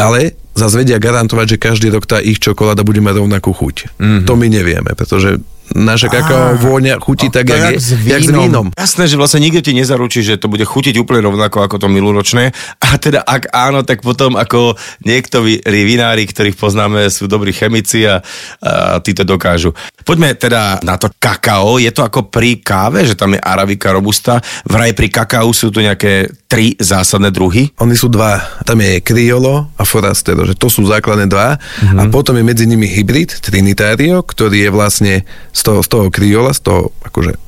[0.03, 4.01] ale zase vedia garantovať, že každý rok tá ich čokoláda bude mať rovnakú chuť.
[4.01, 4.25] Mm-hmm.
[4.25, 5.39] To my nevieme, pretože
[5.75, 8.71] naše kakao ah, vôňa chutí tak, jak, jak, s jak s vínom.
[8.71, 12.55] Jasné, že vlastne nikto ti nezaručí, že to bude chutiť úplne rovnako ako to minuloročné.
[12.87, 18.23] A teda ak áno, tak potom ako niektorí vinári, ktorých poznáme, sú dobrí chemici a,
[18.63, 19.75] a tí to dokážu.
[20.07, 21.83] Poďme teda na to kakao.
[21.83, 24.39] Je to ako pri káve, že tam je arabika robusta.
[24.69, 27.75] Vraj pri kakao sú tu nejaké tri zásadné druhy?
[27.83, 28.39] Oni sú dva.
[28.63, 31.59] Tam je criollo a forastero, že to sú základné dva.
[31.59, 31.99] Mm-hmm.
[31.99, 35.15] A potom je medzi nimi hybrid, trinitario, ktorý je vlastne
[35.57, 37.41] z toho, z toho kriola, z toho akože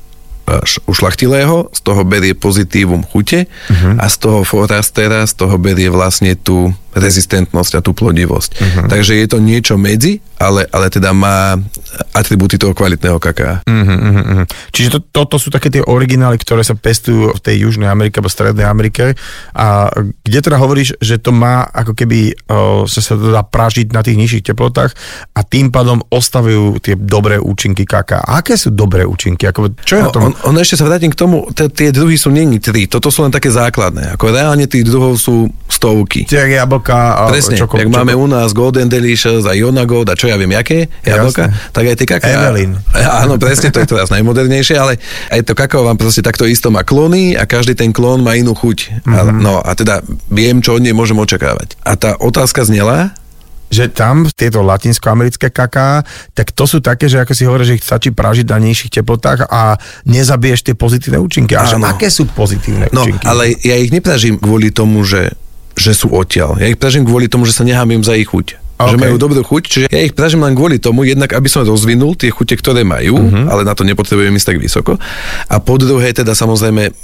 [0.89, 4.01] ušlachtilého, z toho berie pozitívum chute uh-huh.
[4.01, 8.49] a z toho forastera, z toho berie vlastne tú rezistentnosť a tú plodivosť.
[8.57, 8.89] Uh-huh.
[8.89, 11.59] Takže je to niečo medzi, ale, ale teda má
[12.15, 13.59] atribúty toho kvalitného kaká.
[13.67, 14.43] Uh-huh, uh-huh.
[14.71, 18.31] Čiže to, toto sú také tie originály, ktoré sa pestujú v tej Južnej Amerike alebo
[18.31, 19.19] Strednej Amerike
[19.51, 19.91] a
[20.23, 23.99] kde teda hovoríš, že to má ako keby, o, že sa to dá pražiť na
[23.99, 24.95] tých nižších teplotách
[25.35, 28.23] a tým pádom ostavujú tie dobré účinky kaká.
[28.23, 29.43] A aké sú dobré účinky?
[29.51, 30.31] Ako, čo je na tom?
[30.31, 33.27] On, ono ešte sa vrátim k tomu, t- tie druhy sú není tri, toto sú
[33.27, 34.15] len také základné.
[34.15, 36.23] Ako reálne tých druhov sú stovky.
[36.23, 37.97] Čiže jablka a Presne, čoko, jak čoko.
[37.99, 41.83] máme u nás Golden Delicious a Iona Gold a čo ja viem, jaké jablka, tak
[41.89, 42.27] aj tie kaká.
[42.29, 42.77] Evelyn.
[43.25, 45.01] Áno, presne, to je teraz najmodernejšie, ale
[45.33, 48.53] aj to kakao vám proste takto isto má klony a každý ten klon má inú
[48.53, 49.05] chuť.
[49.05, 49.13] Mhm.
[49.13, 51.75] A, no a teda viem, čo od nej môžem očakávať.
[51.81, 53.17] A tá otázka znela,
[53.69, 56.01] že tam tieto latinskoamerické kaká,
[56.33, 59.45] tak to sú také, že ako si hovorí, že ich stačí pražiť na nižších teplotách
[59.45, 59.77] a
[60.09, 61.53] nezabiješ tie pozitívne účinky.
[61.53, 63.25] A že aké sú pozitívne no účinky?
[63.29, 65.37] ale ja ich nepražím kvôli tomu, že,
[65.77, 66.57] že sú odtiaľ.
[66.57, 68.68] Ja ich pražím kvôli tomu, že sa nehábim za ich chuť.
[68.79, 69.03] Že OK.
[69.03, 72.31] majú dobrú chuť, čiže ja ich pražím len kvôli tomu, jednak aby som rozvinul tie
[72.31, 73.51] chute, ktoré majú, uh-huh.
[73.51, 74.95] ale na to nepotrebujem ísť tak vysoko.
[75.51, 76.95] A po druhé, teda samozrejme,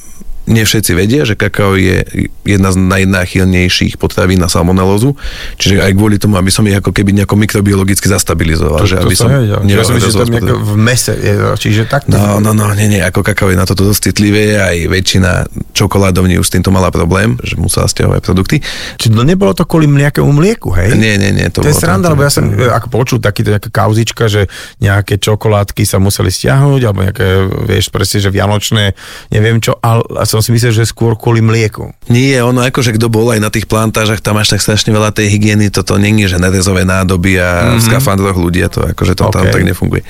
[0.45, 2.05] nie všetci vedia, že kakao je
[2.45, 5.17] jedna z najnáchylnejších potravín na salmonelózu,
[5.57, 8.85] čiže aj kvôli tomu, aby som ich ako keby nejako mikrobiologicky zastabilizoval.
[8.85, 9.65] že aby som nevedel.
[9.65, 12.13] Ja som myslel, že to nejako v mese, je, čiže takto.
[12.13, 15.31] No, no, no, nie, nie, ako kakao je na toto dosť citlivé, aj väčšina
[15.73, 18.61] čokoládovní už s týmto mala problém, že musela stiahovať produkty.
[19.01, 20.93] Čiže to nebolo to kvôli nejakému mlieku, hej?
[20.93, 21.49] Nie, nie, nie.
[21.49, 24.45] To, bolo je sranda, lebo ja som e, ako počul takýto nejaká kauzička, že
[24.77, 27.27] nejaké čokoládky sa museli stiahnuť, alebo nejaké,
[27.65, 28.93] vieš, presne, že vianočné,
[29.33, 30.05] neviem čo, ale
[30.35, 31.95] som si myslel, že skôr kvôli mlieku.
[32.11, 35.31] Nie, ono akože kto bol aj na tých plantážach, tam máš tak strašne veľa tej
[35.31, 37.79] hygieny, toto není, že nerezové nádoby a mm-hmm.
[37.79, 39.55] v skafandroch ľudia, to akože to tam OK.
[39.55, 40.03] tak nefunguje.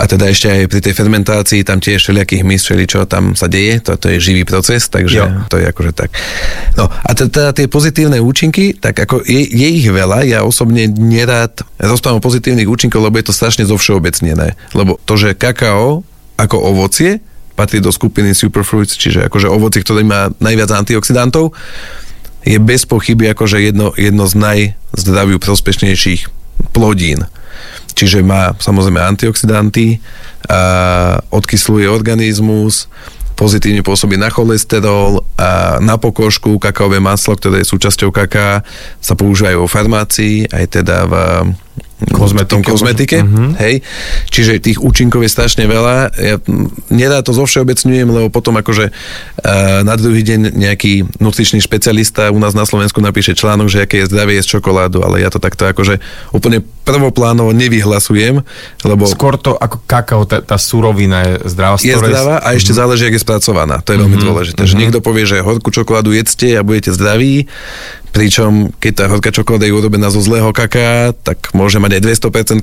[0.00, 3.84] A teda ešte aj pri tej fermentácii, tam tiež všelijakých hmyz, čo tam sa deje,
[3.84, 5.26] to, to je živý proces, takže Jo.
[5.52, 6.16] to je akože tak.
[6.80, 11.60] No a teda tie pozitívne účinky, tak ako je, je ich veľa, ja osobne nerád
[11.76, 14.56] rozprávam o pozitívnych účinkoch, lebo je to strašne zovšeobecnené.
[14.72, 16.06] Lebo to, že kakao
[16.40, 17.20] ako ovocie
[17.60, 21.52] patrí do skupiny superfruits, čiže akože ovocie, ktoré má najviac antioxidantov,
[22.40, 26.32] je bez pochyby akože jedno, jedno z najzdraviu prospešnejších
[26.72, 27.28] plodín.
[27.92, 30.00] Čiže má samozrejme antioxidanty,
[30.48, 32.88] a odkysluje organizmus,
[33.36, 38.64] pozitívne pôsobí na cholesterol a na pokožku, kakaové maslo, ktoré je súčasťou kaká,
[39.04, 41.14] sa používajú vo farmácii, aj teda v
[42.08, 43.54] Kozmetike tom kozmetike, možno.
[43.62, 43.86] hej.
[44.26, 45.96] Čiže tých účinkov je strašne veľa.
[46.18, 46.36] Ja,
[46.90, 52.58] nedá to zovšeobecňujem, lebo potom akože uh, na druhý deň nejaký nutričný špecialista u nás
[52.58, 56.02] na Slovensku napíše článok, že aké je zdravie jesť čokoládu, ale ja to takto akože
[56.34, 58.42] úplne prvoplánovo nevyhlasujem,
[58.82, 61.78] lebo Skôr to ako kakao, tá, tá surovina je zdravá.
[61.78, 63.78] z je zdravá a ešte záleží, ak je spracovaná.
[63.86, 64.66] To je veľmi dôležité.
[64.66, 67.46] Že niekto povie, že horkú čokoládu jedzte a budete zdraví,
[68.10, 72.02] pričom keď tá horká čokoláda je urobená zo zlého kaká, tak môže mať aj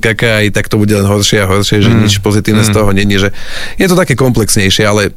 [0.00, 3.16] kaká, aj tak to bude len horšie a horšie, že nič pozitívne z toho není.
[3.16, 3.32] Že
[3.80, 5.16] je to také komplexnejšie, ale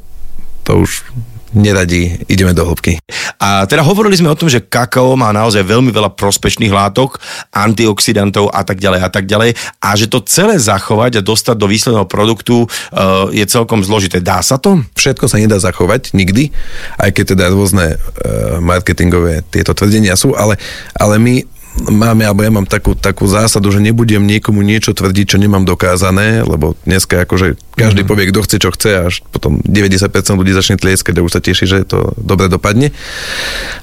[0.63, 1.03] to už
[1.51, 2.99] neradí, ideme do hĺbky.
[3.39, 7.19] A teda hovorili sme o tom, že kakao má naozaj veľmi veľa prospešných látok,
[7.51, 11.67] antioxidantov a tak ďalej a tak ďalej a že to celé zachovať a dostať do
[11.67, 14.23] výsledného produktu uh, je celkom zložité.
[14.23, 14.83] Dá sa to?
[14.95, 16.51] Všetko sa nedá zachovať nikdy,
[16.99, 20.55] aj keď teda rôzne uh, marketingové tieto tvrdenia sú, ale,
[20.95, 25.37] ale my máme, alebo ja mám takú, takú zásadu, že nebudem niekomu niečo tvrdiť, čo
[25.39, 28.09] nemám dokázané, lebo dneska akože každý mm.
[28.11, 31.65] povie, kto chce, čo chce, až potom 90% ľudí začne tlieskať a už sa teší,
[31.65, 32.91] že to dobre dopadne.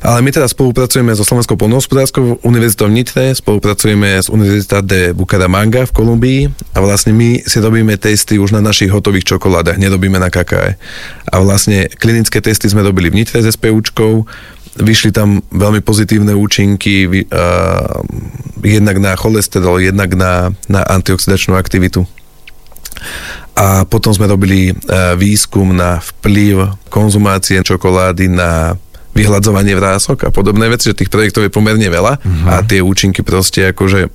[0.04, 5.88] Ale my teda spolupracujeme so Slovenskou polnohospodárskou univerzitou v Nitre, spolupracujeme s Univerzitá de Bucaramanga
[5.88, 6.40] v Kolumbii
[6.76, 10.76] a vlastne my si robíme testy už na našich hotových čokoládach, nerobíme na kakáe.
[11.28, 14.28] A vlastne klinické testy sme robili v Nitre s SPUčkou,
[14.78, 17.14] vyšli tam veľmi pozitívne účinky, a,
[18.62, 22.06] jednak na cholesterol, jednak na, na antioxidačnú aktivitu.
[23.58, 24.74] A potom sme robili e,
[25.18, 28.78] výskum na vplyv konzumácie čokolády na
[29.18, 32.46] vyhľadzovanie vrások a podobné veci, že tých projektov je pomerne veľa uh-huh.
[32.54, 34.06] a tie účinky proste akože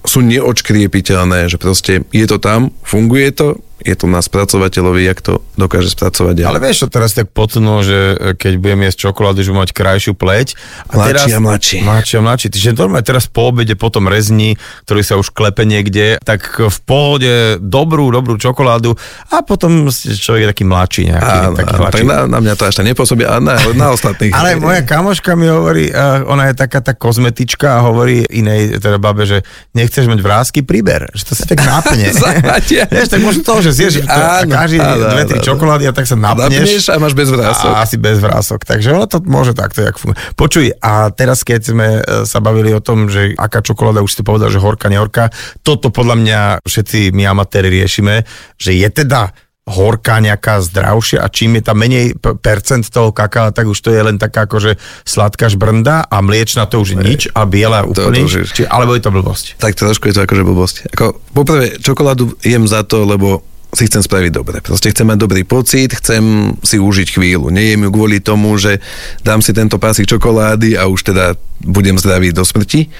[0.00, 5.40] sú neočkriepiteľné, že proste je to tam, funguje to, je to na spracovateľovi, jak to
[5.56, 6.50] dokáže spracovať ďalej.
[6.52, 9.72] Ale vieš, čo teraz tak potnú, že e, keď budem jesť čokoládu, že budem mať
[9.72, 10.48] krajšiu pleť.
[10.92, 11.78] Mladší a mladší.
[11.82, 12.46] Mladší a mladší.
[12.52, 17.56] Čiže normálne teraz po obede, potom rezni, ktorý sa už klepe niekde, tak v pohode
[17.58, 18.94] dobrú, dobrú čokoládu
[19.32, 21.36] a potom človek je taký mladší nejaký.
[21.40, 24.32] Áno, taký áno, tak na, na mňa to až tak nepôsobí, a na, na ostatných.
[24.40, 25.88] Ale moja kamoška mi hovorí,
[26.28, 31.08] ona je taká tá kozmetička a hovorí inej teda babe, že nechceš mať vrázky, priber.
[31.16, 31.58] Že to sa tak.
[32.20, 32.84] Zahľadia.
[32.92, 35.46] Vieš, tak možno to, že zješ to, a Áno, každý áno, dve, tri áno.
[35.46, 36.60] čokolády a tak sa napneš.
[36.60, 37.70] Napneš a máš bez vrások.
[37.70, 38.60] A asi bez vrások.
[38.62, 40.18] Takže ono to môže takto, jak funguje.
[40.34, 44.22] Počuj, a teraz keď sme e, sa bavili o tom, že aká čokoláda, už si
[44.22, 45.30] povedal, že horká, nehorká,
[45.60, 49.30] toto podľa mňa všetci my amatéri riešime, že je teda
[49.70, 54.02] horká nejaká zdravšia a čím je tam menej percent toho kaká, tak už to je
[54.02, 54.74] len taká akože
[55.06, 58.98] sladká žbrnda a mliečna to už je nič a biela úplne to je- Či, alebo
[58.98, 59.62] je to blbosť.
[59.62, 60.76] Tak trošku je to akože blbosť.
[60.90, 64.58] Ako, poprvé, čokoládu jem za to, lebo si chcem spraviť dobre.
[64.58, 67.54] Proste chcem mať dobrý pocit, chcem si užiť chvíľu.
[67.54, 68.82] Nejem ju kvôli tomu, že
[69.22, 72.90] dám si tento pásik čokolády a už teda budem zdravý do smrti.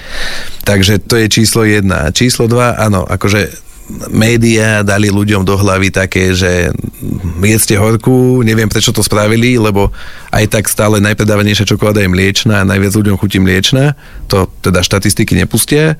[0.63, 2.07] Takže to je číslo jedna.
[2.07, 3.71] A číslo dva, áno, akože
[4.11, 6.71] médiá dali ľuďom do hlavy také, že
[7.43, 9.91] jedzte horku, neviem prečo to spravili, lebo
[10.31, 13.99] aj tak stále najpredávanejšia čokoláda je mliečna a najviac ľuďom chutí mliečna,
[14.31, 15.99] to teda štatistiky nepustia.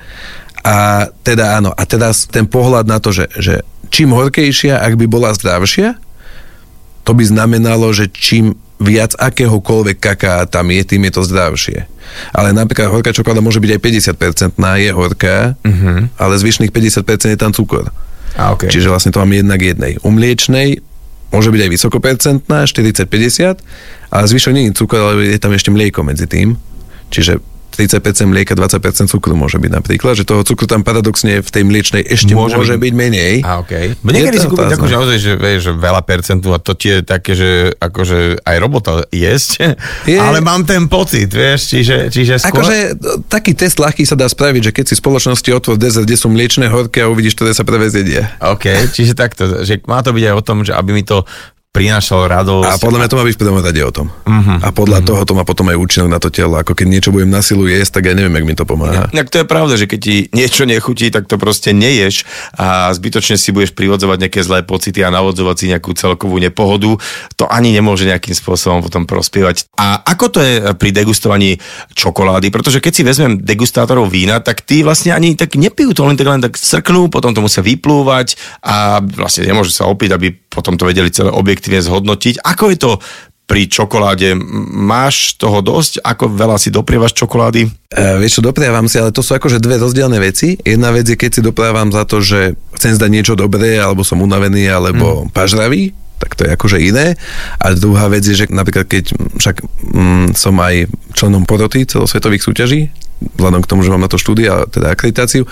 [0.61, 5.05] A teda áno, a teraz ten pohľad na to, že, že čím horkejšia, ak by
[5.09, 5.97] bola zdravšia,
[7.01, 11.85] to by znamenalo, že čím viac akéhokoľvek kaká tam je, tým je to zdravšie.
[12.33, 13.81] Ale napríklad horká čokoláda môže byť aj
[14.57, 16.09] 50% na je horká, uh-huh.
[16.17, 17.93] ale zvyšných 50% je tam cukor.
[18.33, 18.73] A, okay.
[18.73, 20.01] Čiže vlastne to mám jednak jednej.
[20.01, 20.81] U mliečnej
[21.31, 23.61] môže byť aj vysokopercentná, 40-50,
[24.11, 26.57] ale zvyšok nie je cukor, ale je tam ešte mlieko medzi tým.
[27.13, 27.39] Čiže
[27.71, 32.03] 30% mlieka, 20% cukru môže byť napríklad, že toho cukru tam paradoxne v tej mliečnej
[32.03, 33.33] ešte môže, môže byť, byť menej.
[33.47, 33.95] A okay.
[34.03, 37.71] Niekedy si kúpiť takú, že naozaj, že, vieš, veľa percentu a to tie také, že
[37.79, 40.19] akože aj robota jesť, je.
[40.19, 42.61] ale mám ten pocit, vieš, čiže, čiže skôr...
[42.61, 42.77] Akože
[43.31, 46.67] taký test ľahký sa dá spraviť, že keď si spoločnosti otvor dezert, kde sú mliečne
[46.67, 48.35] horké a uvidíš, ktoré sa prvé zjedia.
[48.43, 51.23] OK, čiže takto, že má to byť aj o tom, že aby mi to
[51.71, 52.67] prinášal radosť.
[52.67, 54.07] A podľa mňa to má byť v rade o tom.
[54.11, 54.59] Uh-huh.
[54.59, 55.07] A podľa uh-huh.
[55.07, 56.59] toho to má potom aj účinok na to telo.
[56.59, 59.07] Ako keď niečo budem na silu jesť, tak ja neviem, jak mi to pomáha.
[59.15, 62.27] Ja, to je pravda, že keď ti niečo nechutí, tak to proste neješ
[62.59, 66.99] a zbytočne si budeš privodzovať nejaké zlé pocity a navodzovať si nejakú celkovú nepohodu.
[67.39, 69.71] To ani nemôže nejakým spôsobom potom prospievať.
[69.79, 71.55] A ako to je pri degustovaní
[71.95, 72.51] čokolády?
[72.51, 76.27] Pretože keď si vezmem degustátorov vína, tak tí vlastne ani tak nepijú to, len tak
[76.27, 80.83] len tak srknú, potom to musia vyplúvať a vlastne nemôžu sa opiť, aby potom to
[80.83, 82.43] vedeli celé objektívne zhodnotiť.
[82.43, 82.91] Ako je to
[83.51, 84.31] pri čokoláde
[84.71, 85.99] máš toho dosť?
[86.03, 87.67] Ako veľa si doprievaš čokolády?
[87.67, 87.69] E,
[88.19, 90.55] vieš čo, doprievam si, ale to sú akože dve rozdielne veci.
[90.55, 94.23] Jedna vec je, keď si doprievam za to, že chcem zdať niečo dobré, alebo som
[94.23, 95.35] unavený, alebo mm.
[95.35, 97.19] pažravý, tak to je akože iné.
[97.59, 102.93] A druhá vec je, že napríklad keď však mm, som aj členom poroty celosvetových súťaží,
[103.35, 105.43] vzhľadom k tomu, že mám na to štúdia, teda akreditáciu,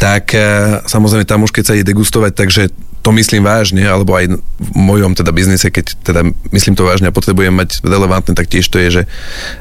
[0.00, 0.40] tak e,
[0.84, 2.62] samozrejme tam už keď sa ide degustovať, takže
[3.02, 6.20] to myslím vážne, alebo aj v mojom teda biznise, keď teda
[6.52, 9.02] myslím to vážne a potrebujem mať relevantné, tak tiež to je, že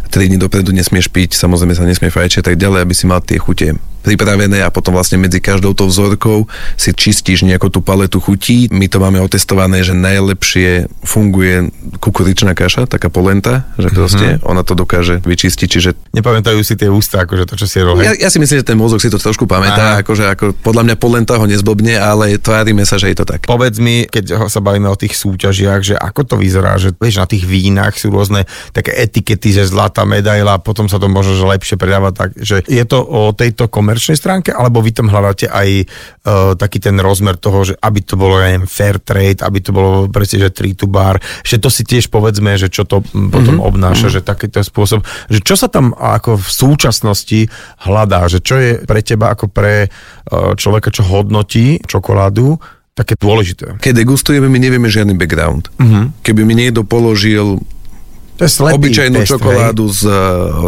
[0.10, 3.38] 3 dní dopredu nesmieš piť, samozrejme sa nesmie fajčiť tak ďalej, aby si mal tie
[3.38, 6.48] chute pripravené a potom vlastne medzi každou tou vzorkou
[6.80, 8.72] si čistíš nejakú tú paletu chutí.
[8.72, 11.68] My to máme otestované, že najlepšie funguje
[12.00, 14.48] kukuričná kaša, taká polenta, že proste mm-hmm.
[14.48, 15.90] ona to dokáže vyčistiť, čiže...
[16.16, 18.08] Nepamätajú si tie ústa, akože to, čo si rohé.
[18.08, 20.96] Ja, ja, si myslím, že ten mozog si to trošku pamätá, akože ako, podľa mňa
[20.96, 23.44] polenta ho nezblbne, ale tvárime sa, že je to tak.
[23.44, 27.28] Povedz mi, keď sa bavíme o tých súťažiach, že ako to vyzerá, že vieš, na
[27.28, 31.76] tých vínach sú rôzne také etikety, že zlatá medaila, potom sa to možno že lepšie
[31.76, 33.68] predáva, tak, že je to o tejto
[33.98, 38.14] komerčnej stránke, alebo vy tam hľadáte aj uh, taký ten rozmer toho, že aby to
[38.14, 41.74] bolo, ja neviem, fair trade, aby to bolo presne, že tree to bar, že to
[41.74, 43.66] si tiež povedzme, že čo to potom mm-hmm.
[43.74, 44.22] obnáša, mm-hmm.
[44.22, 45.02] že takýto spôsob,
[45.34, 47.40] že čo sa tam ako v súčasnosti
[47.90, 52.62] hľadá, že čo je pre teba ako pre uh, človeka, čo hodnotí čokoládu,
[52.94, 53.82] také dôležité.
[53.82, 55.70] Keď degustujeme, my nevieme žiadny background.
[55.78, 56.10] Uh-huh.
[56.22, 57.62] Keby mi niekto položil
[58.38, 60.02] to je obyčajnú test, čokoládu z,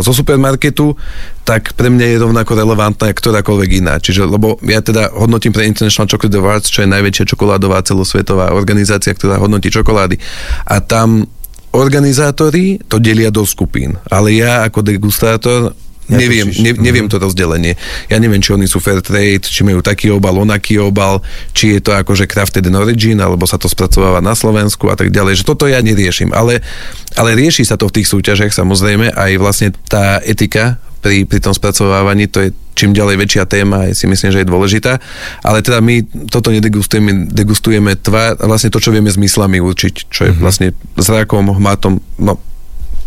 [0.02, 0.98] zo supermarketu,
[1.46, 4.02] tak pre mňa je rovnako relevantná ktorákoľvek iná.
[4.02, 9.14] Čiže, lebo ja teda hodnotím pre International Chocolate Awards, čo je najväčšia čokoládová celosvetová organizácia,
[9.14, 10.18] ktorá hodnotí čokolády.
[10.66, 11.30] A tam
[11.70, 14.02] organizátori to delia do skupín.
[14.10, 15.78] Ale ja ako degustátor
[16.10, 17.14] neviem, ne, neviem mhm.
[17.14, 17.74] to rozdelenie.
[18.10, 21.22] Ja neviem, či oni sú fair trade, či majú taký obal, onaký obal,
[21.54, 25.14] či je to akože crafted in origin, alebo sa to spracováva na Slovensku a tak
[25.14, 25.46] ďalej.
[25.46, 26.34] Že toto ja neriešim.
[26.34, 26.66] Ale,
[27.14, 31.56] ale rieši sa to v tých súťažiach samozrejme aj vlastne tá etika pri, pri tom
[31.56, 35.04] spracovávaní, to je čím ďalej väčšia téma, si myslím, že je dôležitá.
[35.44, 36.00] Ale teda my
[36.32, 40.44] toto nedegustujeme, degustujeme tvár, vlastne to, čo vieme zmyslami určiť, čo je mm-hmm.
[40.44, 42.40] vlastne zrakom, hmatom, no,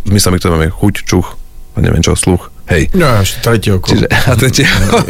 [0.04, 1.40] zmyslami, ktoré máme chuť, čuch,
[1.80, 2.94] neviem čo, sluch, Hej.
[2.94, 3.90] No až tretie oko.
[3.90, 5.02] Čiže, a tretie oko.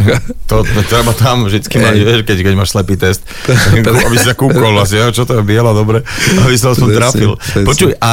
[0.48, 3.20] To, to, treba tam vždycky mať, vieš, keď, keď máš slepý test,
[4.08, 6.00] aby si sa kúkol vlastne, čo to je biela, dobre,
[6.44, 7.32] aby sa aspoň trafil.
[7.64, 8.12] Počuj, a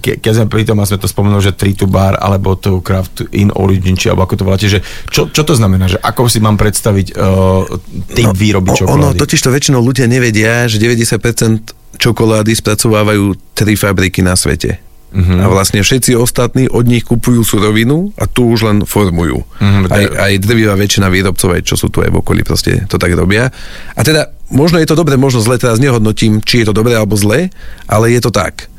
[0.00, 2.84] ke, keď sme pri tom, a sme to spomenuli, že tree to bar, alebo to
[2.84, 6.28] craft in origin, či alebo ako to voláte, že čo, čo to znamená, že ako
[6.28, 7.64] si mám predstaviť uh,
[8.12, 9.16] typ no, výroby čokolády?
[9.16, 14.89] Ono, totiž to väčšinou ľudia nevedia, že 90% čokolády spracovávajú tri fabriky na svete.
[15.10, 15.42] Uh-huh.
[15.42, 19.42] A vlastne všetci ostatní od nich kupujú surovinu a tu už len formujú.
[19.42, 19.90] Uh-huh.
[19.90, 23.10] Aj, aj drvivá väčšina výrobcov, aj čo sú tu aj v okolí, proste to tak
[23.18, 23.50] robia.
[23.98, 27.18] A teda, možno je to dobre, možno zle, teraz nehodnotím, či je to dobre alebo
[27.18, 27.50] zle,
[27.90, 28.70] ale je to tak.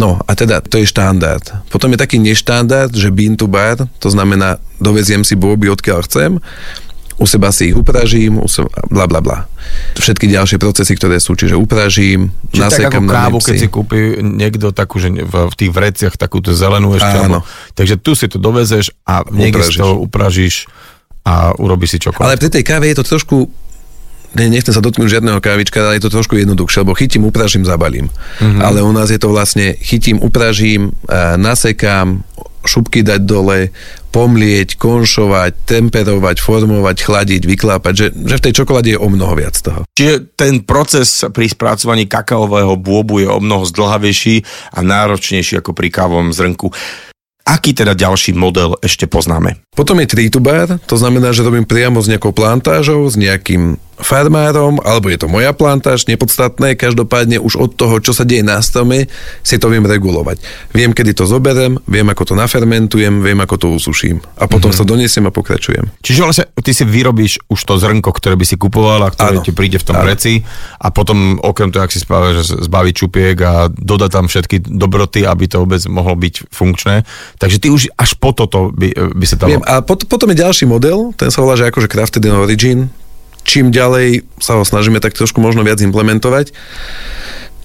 [0.00, 1.44] No a teda to je štandard.
[1.68, 6.40] Potom je taký neštandard, že bean to bar, to znamená doveziem si boby odkiaľ chcem
[7.20, 9.38] u seba si ich upražím, u seba, bla bla bla.
[10.00, 14.00] Všetky ďalšie procesy, ktoré sú, čiže upražím, Čiže tak nasekám ako kávu, keď si kúpi
[14.24, 17.12] niekto takú, že v, v tých vreciach takúto zelenú ešte.
[17.20, 17.44] Áno.
[17.44, 19.76] Alebo, takže tu si to dovezeš a niekde Upražíš.
[19.76, 20.54] to upražíš
[21.28, 22.24] a urobíš si čokoľvek.
[22.24, 23.36] Ale pri tej káve je to trošku
[24.34, 28.08] ne, nechcem sa dotknúť žiadneho kávička, ale je to trošku jednoduchšie, lebo chytím, upražím, zabalím.
[28.38, 28.62] Mm-hmm.
[28.62, 32.22] Ale u nás je to vlastne chytím, upražím, a nasekám,
[32.64, 33.72] šupky dať dole,
[34.10, 39.54] pomlieť, konšovať, temperovať, formovať, chladiť, vyklápať, že, že v tej čokoláde je o mnoho viac
[39.54, 39.86] toho.
[39.94, 44.42] Čiže ten proces pri spracovaní kakaového bôbu je o mnoho zdlhavejší
[44.74, 46.74] a náročnejší ako pri kávovom zrnku.
[47.46, 49.64] Aký teda ďalší model ešte poznáme?
[49.74, 55.08] Potom je tritubar, to znamená, že robím priamo s nejakou plantážou, s nejakým farmárom, alebo
[55.08, 59.06] je to moja plantáž, nepodstatné, každopádne už od toho, čo sa deje na strome,
[59.44, 60.40] si to viem regulovať.
[60.74, 64.20] Viem, kedy to zoberem, viem, ako to nafermentujem, viem, ako to usuším.
[64.40, 64.84] A potom mm-hmm.
[64.84, 65.84] sa donesiem a pokračujem.
[66.00, 69.44] Čiže vlastne ty si vyrobíš už to zrnko, ktoré by si kupoval a ktoré Áno.
[69.44, 70.08] ti príde v tom Áno.
[70.08, 70.42] vreci
[70.80, 75.46] a potom okrem toho, ak si že zbaví čupiek a doda tam všetky dobroty, aby
[75.46, 77.04] to vôbec mohlo byť funkčné.
[77.38, 79.50] Takže ty už až po toto by, by sa dalo...
[79.56, 82.90] Viem, a pot, potom je ďalší model, ten sa volá, že akože Crafted in Origin.
[83.50, 86.54] Čím ďalej sa ho snažíme tak trošku možno viac implementovať.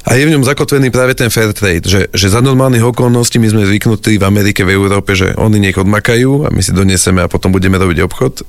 [0.05, 3.49] A je v ňom zakotvený práve ten fair trade, že, že za normálnych okolností my
[3.53, 7.29] sme zvyknutí v Amerike, v Európe, že oni nech odmakajú a my si doniesieme a
[7.29, 8.45] potom budeme robiť obchod.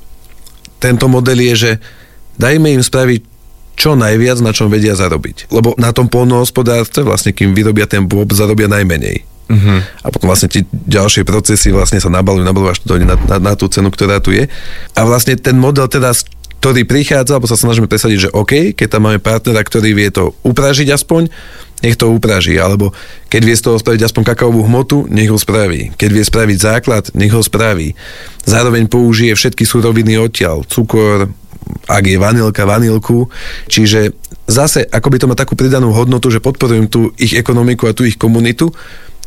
[0.81, 1.70] Tento model je, že
[2.37, 3.20] dajme im spraviť
[3.77, 5.53] čo najviac, na čom vedia zarobiť.
[5.53, 9.25] Lebo na tom polnohospodárstve, vlastne kým vyrobia ten bob, zarobia najmenej.
[9.46, 9.79] Uh-huh.
[10.03, 13.53] A potom vlastne tie ďalšie procesy vlastne sa nabalujú, nabalujú až to na, na, na
[13.55, 14.49] tú cenu, ktorá tu je.
[14.96, 16.16] A vlastne ten model teda,
[16.61, 20.35] ktorý prichádza, alebo sa snažíme presadiť, že OK, keď tam máme partnera, ktorý vie to
[20.42, 21.31] upražiť aspoň,
[21.85, 22.97] nech to upraží, alebo
[23.29, 25.92] keď vie z toho spraviť aspoň kakaovú hmotu, nech ho spraví.
[25.95, 27.92] Keď vie spraviť základ, nech ho spraví.
[28.49, 31.29] Zároveň použije všetky suroviny odtiaľ, cukor,
[31.87, 33.29] ak je vanilka, vanilku.
[33.69, 34.16] Čiže
[34.49, 38.09] zase, ako by to má takú pridanú hodnotu, že podporujem tú ich ekonomiku a tú
[38.09, 38.73] ich komunitu,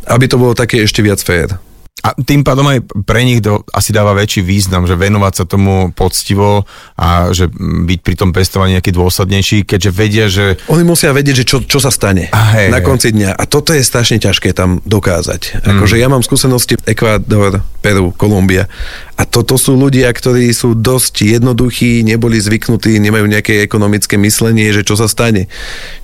[0.10, 1.68] aby to bolo také ešte viac fér.
[2.00, 5.92] A tým pádom aj pre nich to asi dáva väčší význam, že venovať sa tomu
[5.92, 6.64] poctivo
[6.96, 11.44] a že mm, byť pri tom pestovaní nejaký dôslednejší, keďže vedia, že Oni musia vedieť,
[11.44, 13.36] že čo, čo sa stane A hej, na konci dňa.
[13.36, 15.64] A toto je strašne ťažké tam dokázať.
[15.68, 18.72] Akože ja mám skúsenosti Ekvádor, Peru, Kolumbia.
[19.20, 24.88] A toto sú ľudia, ktorí sú dosť jednoduchí, neboli zvyknutí, nemajú nejaké ekonomické myslenie, že
[24.88, 25.52] čo sa stane.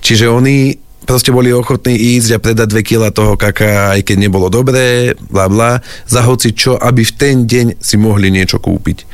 [0.04, 4.50] Čiže oni proste boli ochotní ísť a predať 2 kg toho kaká, aj keď nebolo
[4.50, 9.06] dobré, bla bla, za hoci čo, aby v ten deň si mohli niečo kúpiť.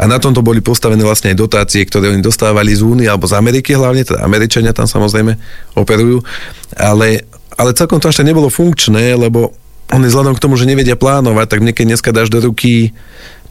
[0.00, 3.36] A na tomto boli postavené vlastne aj dotácie, ktoré oni dostávali z Únie alebo z
[3.36, 5.36] Ameriky hlavne, teda Američania tam samozrejme
[5.76, 6.24] operujú,
[6.74, 9.52] ale, ale celkom to až nebolo funkčné, lebo
[9.92, 12.96] oni vzhľadom k tomu, že nevedia plánovať, tak mne keď dneska dáš do ruky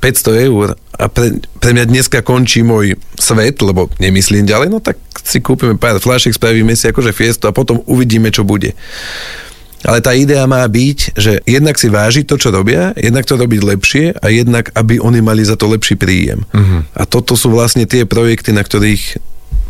[0.03, 4.99] 500 eur a pre, pre mňa dneska končí môj svet, lebo nemyslím ďalej, no tak
[5.23, 8.75] si kúpime pár fľašiek, spravíme si akože fiestu a potom uvidíme, čo bude.
[9.83, 13.61] Ale tá idea má byť, že jednak si vážiť to, čo robia, jednak to robiť
[13.63, 16.47] lepšie a jednak, aby oni mali za to lepší príjem.
[16.55, 16.87] Uh-huh.
[16.95, 19.19] A toto sú vlastne tie projekty, na ktorých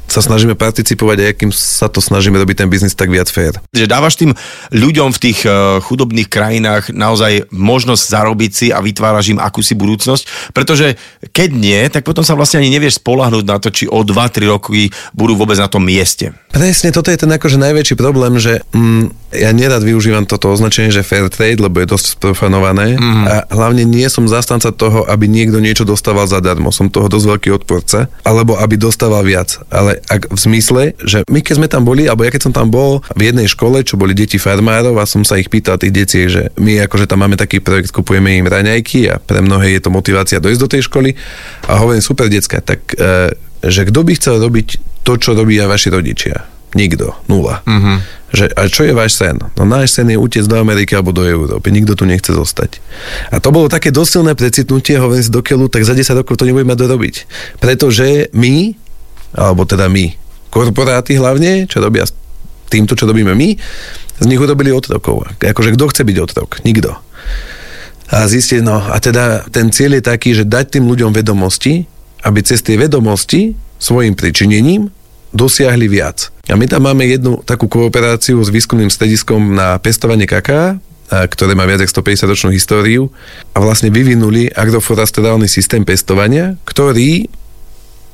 [0.07, 3.57] sa snažíme participovať a akým sa to snažíme robiť ten biznis tak viac fér.
[3.73, 4.31] Že dávaš tým
[4.71, 10.53] ľuďom v tých uh, chudobných krajinách naozaj možnosť zarobiť si a vytváraš im akúsi budúcnosť,
[10.53, 10.95] pretože
[11.33, 14.89] keď nie, tak potom sa vlastne ani nevieš spolahnúť na to, či o 2-3 roky
[15.13, 16.33] budú vôbec na tom mieste.
[16.53, 21.01] Presne, toto je ten akože najväčší problém, že mm, ja nerad využívam toto označenie, že
[21.01, 23.25] fair trade, lebo je dosť profanované mm.
[23.25, 26.69] a hlavne nie som zastanca toho, aby niekto niečo dostával zadarmo.
[26.69, 29.57] Som toho dosť veľký odporca, alebo aby dostával viac.
[29.73, 32.71] Ale ak v zmysle, že my keď sme tam boli, alebo ja keď som tam
[32.71, 36.21] bol v jednej škole, čo boli deti farmárov a som sa ich pýtal tých detí,
[36.31, 39.89] že my akože tam máme taký projekt, kupujeme im raňajky a pre mnohé je to
[39.93, 41.09] motivácia dojsť do tej školy
[41.67, 44.67] a hovorím, super decka, tak e, že kto by chcel robiť
[45.03, 46.53] to, čo robia vaši rodičia?
[46.73, 47.61] Nikto, nula.
[47.69, 47.97] Mm-hmm.
[48.33, 49.37] Že, a čo je váš sen?
[49.37, 51.69] No náš sen je utiecť do Ameriky alebo do Európy.
[51.69, 52.81] Nikto tu nechce zostať.
[53.29, 56.49] A to bolo také dosilné precitnutie, hovorím si do keľu, tak za 10 rokov to
[56.49, 57.29] nebudeme dorobiť.
[57.61, 58.73] Pretože my,
[59.33, 60.13] alebo teda my,
[60.53, 62.13] korporáty hlavne, čo robia s
[62.69, 63.49] týmto, čo robíme my,
[64.21, 65.25] z nich urobili otrokov.
[65.41, 66.49] Akože kto chce byť otrok?
[66.61, 66.93] Nikto.
[68.13, 71.89] A zistiť, no a teda ten cieľ je taký, že dať tým ľuďom vedomosti,
[72.21, 74.93] aby cez tie vedomosti svojim pričinením
[75.33, 76.29] dosiahli viac.
[76.45, 80.77] A my tam máme jednu takú kooperáciu s výskumným strediskom na pestovanie kaká,
[81.09, 83.09] ktoré má viac ako 150 ročnú históriu
[83.53, 87.27] a vlastne vyvinuli agroforastorálny systém pestovania, ktorý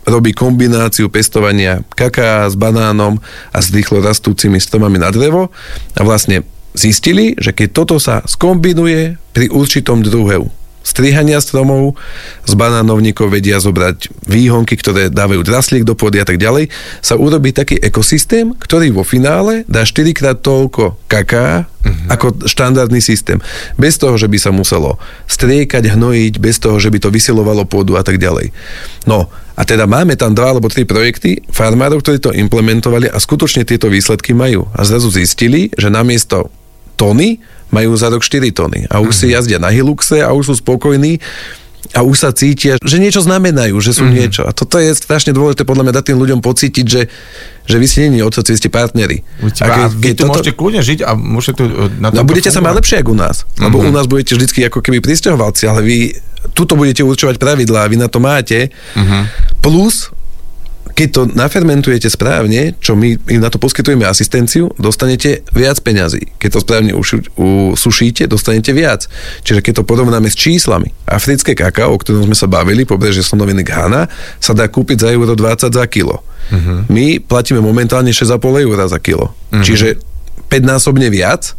[0.08, 3.20] robí kombináciu pestovania kaká s banánom
[3.52, 5.52] a s rýchlo rastúcimi stromami na drevo
[5.98, 6.46] a vlastne
[6.78, 12.00] zistili, že keď toto sa skombinuje pri určitom druhu strihania stromov,
[12.48, 16.72] z banánovníkov vedia zobrať výhonky, ktoré dávajú draslík do pôdy a tak ďalej,
[17.04, 22.08] sa urobí taký ekosystém, ktorý vo finále dá 4 krát toľko kaká, uh-huh.
[22.10, 23.38] ako štandardný systém.
[23.78, 24.98] Bez toho, že by sa muselo
[25.30, 28.56] striekať, hnojiť, bez toho, že by to vysilovalo pôdu a tak ďalej.
[29.06, 29.30] No,
[29.60, 33.92] a teda máme tam dva alebo tri projekty farmárov, ktorí to implementovali a skutočne tieto
[33.92, 34.72] výsledky majú.
[34.72, 36.48] A zrazu zistili, že namiesto
[36.96, 38.88] tony majú za rok 4 tony.
[38.88, 39.20] A už mm-hmm.
[39.20, 39.34] si mhm.
[39.36, 41.20] jazdia na Hiluxe a už sú spokojní
[41.96, 44.20] a už sa cítia, že niečo znamenajú, že sú mm-hmm.
[44.20, 44.42] niečo.
[44.46, 47.02] A toto je strašne dôležité podľa mňa dať tým ľuďom pocítiť, že,
[47.66, 49.26] že vy ste nie otcoci, vy ste partneri.
[49.42, 50.38] A, keď, vy tu toto...
[50.38, 53.18] môžete kľudne žiť a môžete tu e, na No budete sa mať lepšie ako u
[53.18, 53.42] nás.
[53.42, 53.64] Mm-hmm.
[53.66, 55.98] Lebo u nás budete vždycky ako keby pristahovalci, ale vy
[56.54, 58.70] tuto budete určovať pravidlá vy na to máte.
[58.94, 59.22] Mm-hmm.
[59.64, 60.14] Plus
[61.00, 66.36] keď to nafermentujete správne, čo my im na to poskytujeme asistenciu, dostanete viac peňazí.
[66.36, 66.92] Keď to správne
[67.72, 69.08] usušíte, dostanete viac.
[69.48, 73.64] Čiže keď to porovnáme s číslami, africké kakao, o ktorom sme sa bavili, pobrežie slonoviny
[73.64, 74.12] Ghana,
[74.44, 76.20] sa dá kúpiť za euro 20 za kilo.
[76.52, 76.84] Uh-huh.
[76.92, 79.32] My platíme momentálne 6,5 eur za kilo.
[79.32, 79.64] Uh-huh.
[79.64, 80.04] Čiže
[80.52, 81.56] 5 násobne viac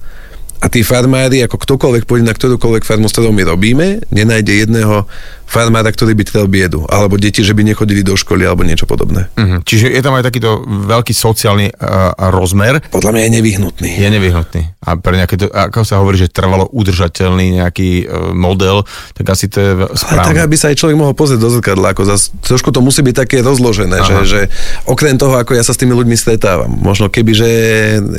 [0.61, 5.09] a tí farmári, ako ktokoľvek pôjde na ktorúkoľvek farmu, s ktorou my robíme, nenájde jedného
[5.51, 9.27] farmára, ktorý by trel biedu, alebo deti, že by nechodili do školy, alebo niečo podobné.
[9.35, 9.59] Uh-huh.
[9.67, 12.79] Čiže je tam aj takýto veľký sociálny uh, rozmer.
[12.95, 13.91] Podľa mňa je nevyhnutný.
[13.99, 14.63] Je nevyhnutný.
[14.87, 18.87] A pre nejaké, to, ako sa hovorí, že trvalo udržateľný nejaký uh, model,
[19.19, 20.23] tak asi to je správne.
[20.23, 23.03] Ale tak, aby sa aj človek mohol pozrieť do zrkadla, ako zas, trošku to musí
[23.03, 24.41] byť také rozložené, že, že
[24.87, 27.51] okrem toho, ako ja sa s tými ľuďmi stretávam, možno keby, že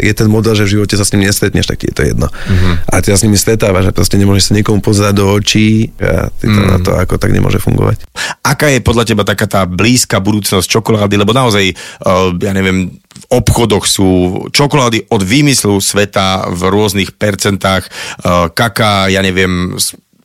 [0.04, 2.28] je ten model, že v živote sa s ním nestretneš, tak je to jedno.
[2.28, 2.76] Uh-huh.
[2.92, 6.28] A ty sa s nimi stretávaš, že proste nemôžeš sa niekomu pozerať do očí a
[6.28, 6.72] ty to uh-huh.
[6.76, 8.02] na to ako tak nemôže fungovať.
[8.42, 13.26] Aká je podľa teba taká tá blízka budúcnosť čokolády, lebo naozaj, uh, ja neviem, v
[13.30, 14.10] obchodoch sú
[14.50, 19.78] čokolády od výmyslu sveta v rôznych percentách, uh, kaká, ja neviem,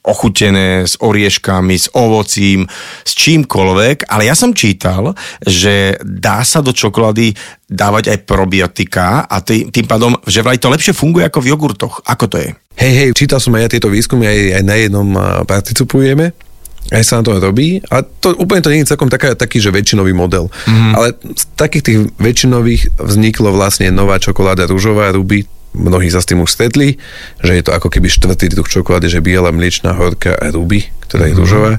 [0.06, 2.64] ochutené s orieškami, s ovocím,
[3.02, 7.34] s čímkoľvek, ale ja som čítal, že dá sa do čokolády
[7.66, 12.06] dávať aj probiotika a tý, tým pádom, že vraj to lepšie funguje ako v jogurtoch.
[12.06, 12.54] Ako to je?
[12.78, 15.08] Hej, hej, čítal som aj ja tieto výskumy, aj, aj na jednom
[15.42, 16.45] participujeme
[16.92, 17.82] aj sa na to robí.
[17.90, 20.50] A to úplne to nie je celkom taká, taký, že väčšinový model.
[20.66, 20.92] Mm-hmm.
[20.94, 26.40] Ale z takých tých väčšinových vzniklo vlastne nová čokoláda rúžová, ruby, mnohí sa s tým
[26.40, 26.96] už stretli,
[27.44, 31.28] že je to ako keby štvrtý druh čokolády, že biela, mliečná, horká a ruby, ktorá
[31.28, 31.42] je mm-hmm.
[31.42, 31.72] rúžová.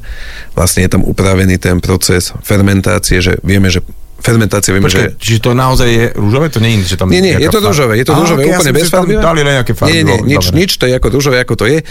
[0.53, 3.81] Vlastne je tam upravený ten proces fermentácie, že vieme, že
[4.17, 5.21] fermentácia, vieme, Počkej, že...
[5.21, 6.49] Čiže to naozaj je rúžové?
[6.49, 7.07] To nie je, že tam...
[7.09, 9.13] Nie, nie, je to rúžové, je to rúžové, úplne bez farby.
[9.17, 9.93] Dali nejaké farby.
[9.93, 11.85] Nie, nie, nič, nič, to je ako rúžové, ako to je.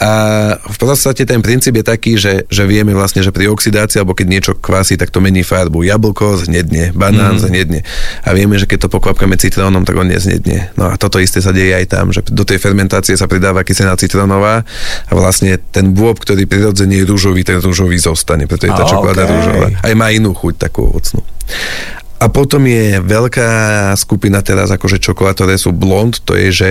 [0.00, 0.10] A
[0.56, 4.26] v podstate ten princíp je taký, že, že vieme vlastne, že pri oxidácii, alebo keď
[4.32, 5.84] niečo kvasí, tak to mení farbu.
[5.84, 7.44] Jablko znedne, banán mm.
[7.44, 7.80] znedne.
[8.24, 10.72] A vieme, že keď to pokvapkame citrónom, tak on neznedne.
[10.80, 13.92] No a toto isté sa deje aj tam, že do tej fermentácie sa pridáva kyselina
[14.00, 14.64] citrónová
[15.04, 19.28] a vlastne ten bôb, ktorý prirodzene je rúžový, ten rúžový zostane, preto je tá čokoláda
[19.28, 19.32] okay.
[19.36, 19.66] rúžová.
[19.84, 21.20] Aj má inú chuť, takú ovocnú.
[22.20, 23.48] A potom je veľká
[24.00, 26.70] skupina teraz akože čokolád, ktoré sú blond, to je, že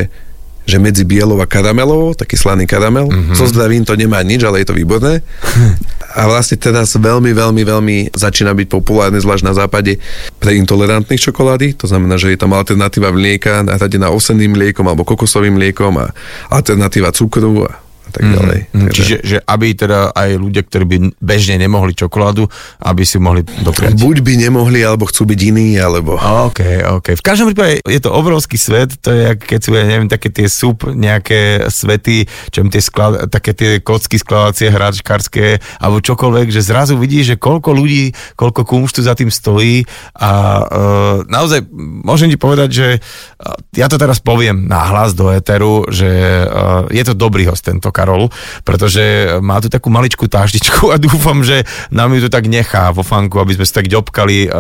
[0.70, 3.10] že medzi bielou a karamelovou, taký slaný karamel.
[3.10, 3.36] Mm-hmm.
[3.36, 5.26] So zdravím to nemá nič, ale je to výborné.
[6.20, 9.98] a vlastne teraz veľmi, veľmi, veľmi začína byť populárne, zvlášť na západe,
[10.38, 11.82] pre intolerantných čokolády.
[11.82, 16.14] To znamená, že je tam alternatíva mlieka nahradená ovsenným mliekom alebo kokosovým mliekom a
[16.54, 18.60] alternatíva cukru a a tak ďalej.
[18.74, 18.98] Mm, Takže...
[18.98, 22.50] Čiže že aby teda aj ľudia, ktorí by bežne nemohli čokoládu,
[22.82, 24.02] aby si mohli dopriať.
[24.02, 26.18] Buď by nemohli, alebo chcú byť iní, alebo...
[26.18, 26.62] OK,
[27.00, 27.08] OK.
[27.14, 30.50] V každom prípade je to obrovský svet, to je, keď sú, ja neviem, také tie
[30.50, 36.98] súb, nejaké svety, čo tie sklad, také tie kocky skladacie, hráčkarské, alebo čokoľvek, že zrazu
[36.98, 39.86] vidíš, že koľko ľudí, koľko kumštu za tým stojí
[40.18, 41.66] a uh, naozaj
[42.06, 47.04] môžem ti povedať, že uh, ja to teraz poviem hlas do éteru, že uh, je
[47.04, 48.32] to dobrý host tento Karol,
[48.64, 53.04] pretože má tu takú maličkú táždičku a dúfam, že nám ju to tak nechá vo
[53.04, 54.52] fanku, aby sme sa tak ďobkali uh,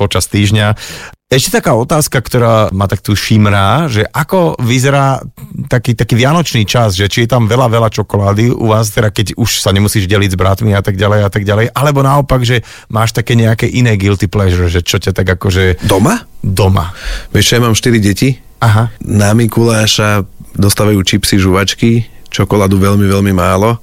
[0.00, 0.72] počas týždňa.
[1.30, 5.22] Ešte taká otázka, ktorá ma tak tu šimrá, že ako vyzerá
[5.70, 9.38] taký, taký vianočný čas, že či je tam veľa, veľa čokolády u vás, teda keď
[9.38, 12.66] už sa nemusíš deliť s bratmi a tak ďalej a tak ďalej, alebo naopak, že
[12.90, 15.86] máš také nejaké iné guilty pleasure, že čo ťa tak akože...
[15.86, 16.18] Doma?
[16.42, 16.90] Doma.
[17.30, 18.34] Vieš, ja mám 4 deti.
[18.58, 18.90] Aha.
[18.98, 20.26] Na Mikuláša
[20.58, 23.76] dostávajú čipsy, žuvačky, čokoládu veľmi, veľmi málo.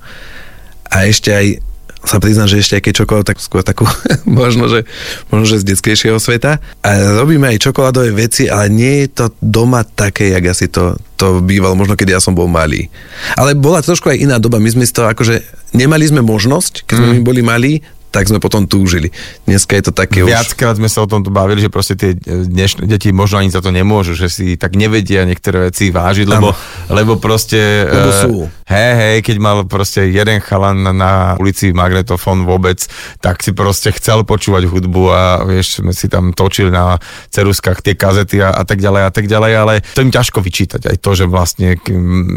[0.88, 1.68] A ešte aj
[2.08, 3.84] sa priznám, že ešte aj keď čokoládu, tak skôr takú,
[4.24, 4.88] možno, že,
[5.28, 6.64] možno, že z detskejšieho sveta.
[6.80, 6.90] A
[7.20, 11.76] robíme aj čokoládové veci, ale nie je to doma také, jak asi to, to bývalo,
[11.76, 12.88] možno keď ja som bol malý.
[13.36, 15.44] Ale bola trošku aj iná doba, my sme toho akože,
[15.76, 17.14] nemali sme možnosť, keď sme mm.
[17.20, 17.74] my boli malí,
[18.18, 19.14] tak sme potom túžili.
[19.46, 20.34] Dneska je to také už...
[20.34, 23.70] Viackrát sme sa o tomto bavili, že proste tie dnešné deti možno ani za to
[23.70, 26.50] nemôžu, že si tak nevedia niektoré veci vážiť, lebo,
[26.90, 27.86] lebo proste...
[27.86, 28.34] Lebo eh, sú.
[28.68, 32.82] Hej, hej, keď mal proste jeden chalan na, ulici magnetofón vôbec,
[33.22, 36.98] tak si proste chcel počúvať hudbu a vieš, sme si tam točili na
[37.30, 40.90] ceruskách tie kazety a, a tak ďalej a tak ďalej, ale to im ťažko vyčítať.
[40.90, 41.78] Aj to, že vlastne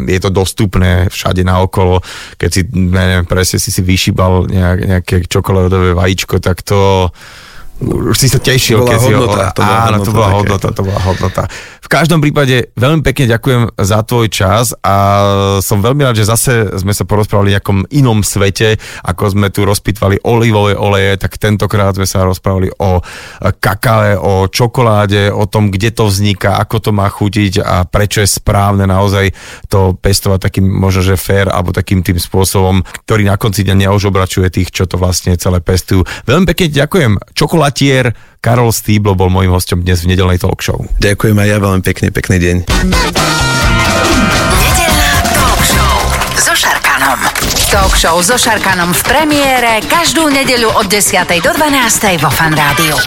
[0.05, 2.05] je to dostupné všade naokolo,
[2.37, 5.15] keď si, neviem, presne si si vyšíbal nejak, nejaké
[5.71, 7.09] čokoládové vajíčko, tak to
[7.81, 9.17] už si sa tešil, Bola keď si ho...
[9.17, 10.37] hodnota, to bola Áno, to hodnota bola taká.
[10.37, 11.43] hodnota, to bola hodnota.
[11.81, 14.95] V každom prípade veľmi pekne ďakujem za tvoj čas a
[15.59, 19.65] som veľmi rád, že zase sme sa porozprávali o nejakom inom svete, ako sme tu
[19.65, 23.01] rozpitvali olivové oleje, tak tentokrát sme sa rozprávali o
[23.59, 28.29] kakále, o čokoláde, o tom, kde to vzniká, ako to má chutiť a prečo je
[28.29, 29.33] správne naozaj
[29.67, 34.47] to pestovať takým možno, že fair alebo takým tým spôsobom, ktorý na konci dňa neožobračuje
[34.53, 36.05] tých, čo to vlastne celé pestujú.
[36.29, 37.11] Veľmi pekne ďakujem.
[37.71, 38.11] Čokolatier
[38.43, 40.83] Karol Stýblo bol môjim hostom dnes v nedelnej talk show.
[40.99, 42.55] Ďakujem aj ja veľmi pekne, pekný deň.
[44.59, 45.95] Nedelná talk show
[46.35, 47.15] so Šarkanom.
[47.71, 51.15] Talk show so Šarkanom v premiére každú nedeľu od 10.
[51.39, 52.19] do 12.
[52.19, 52.99] vo Fan Rádiu.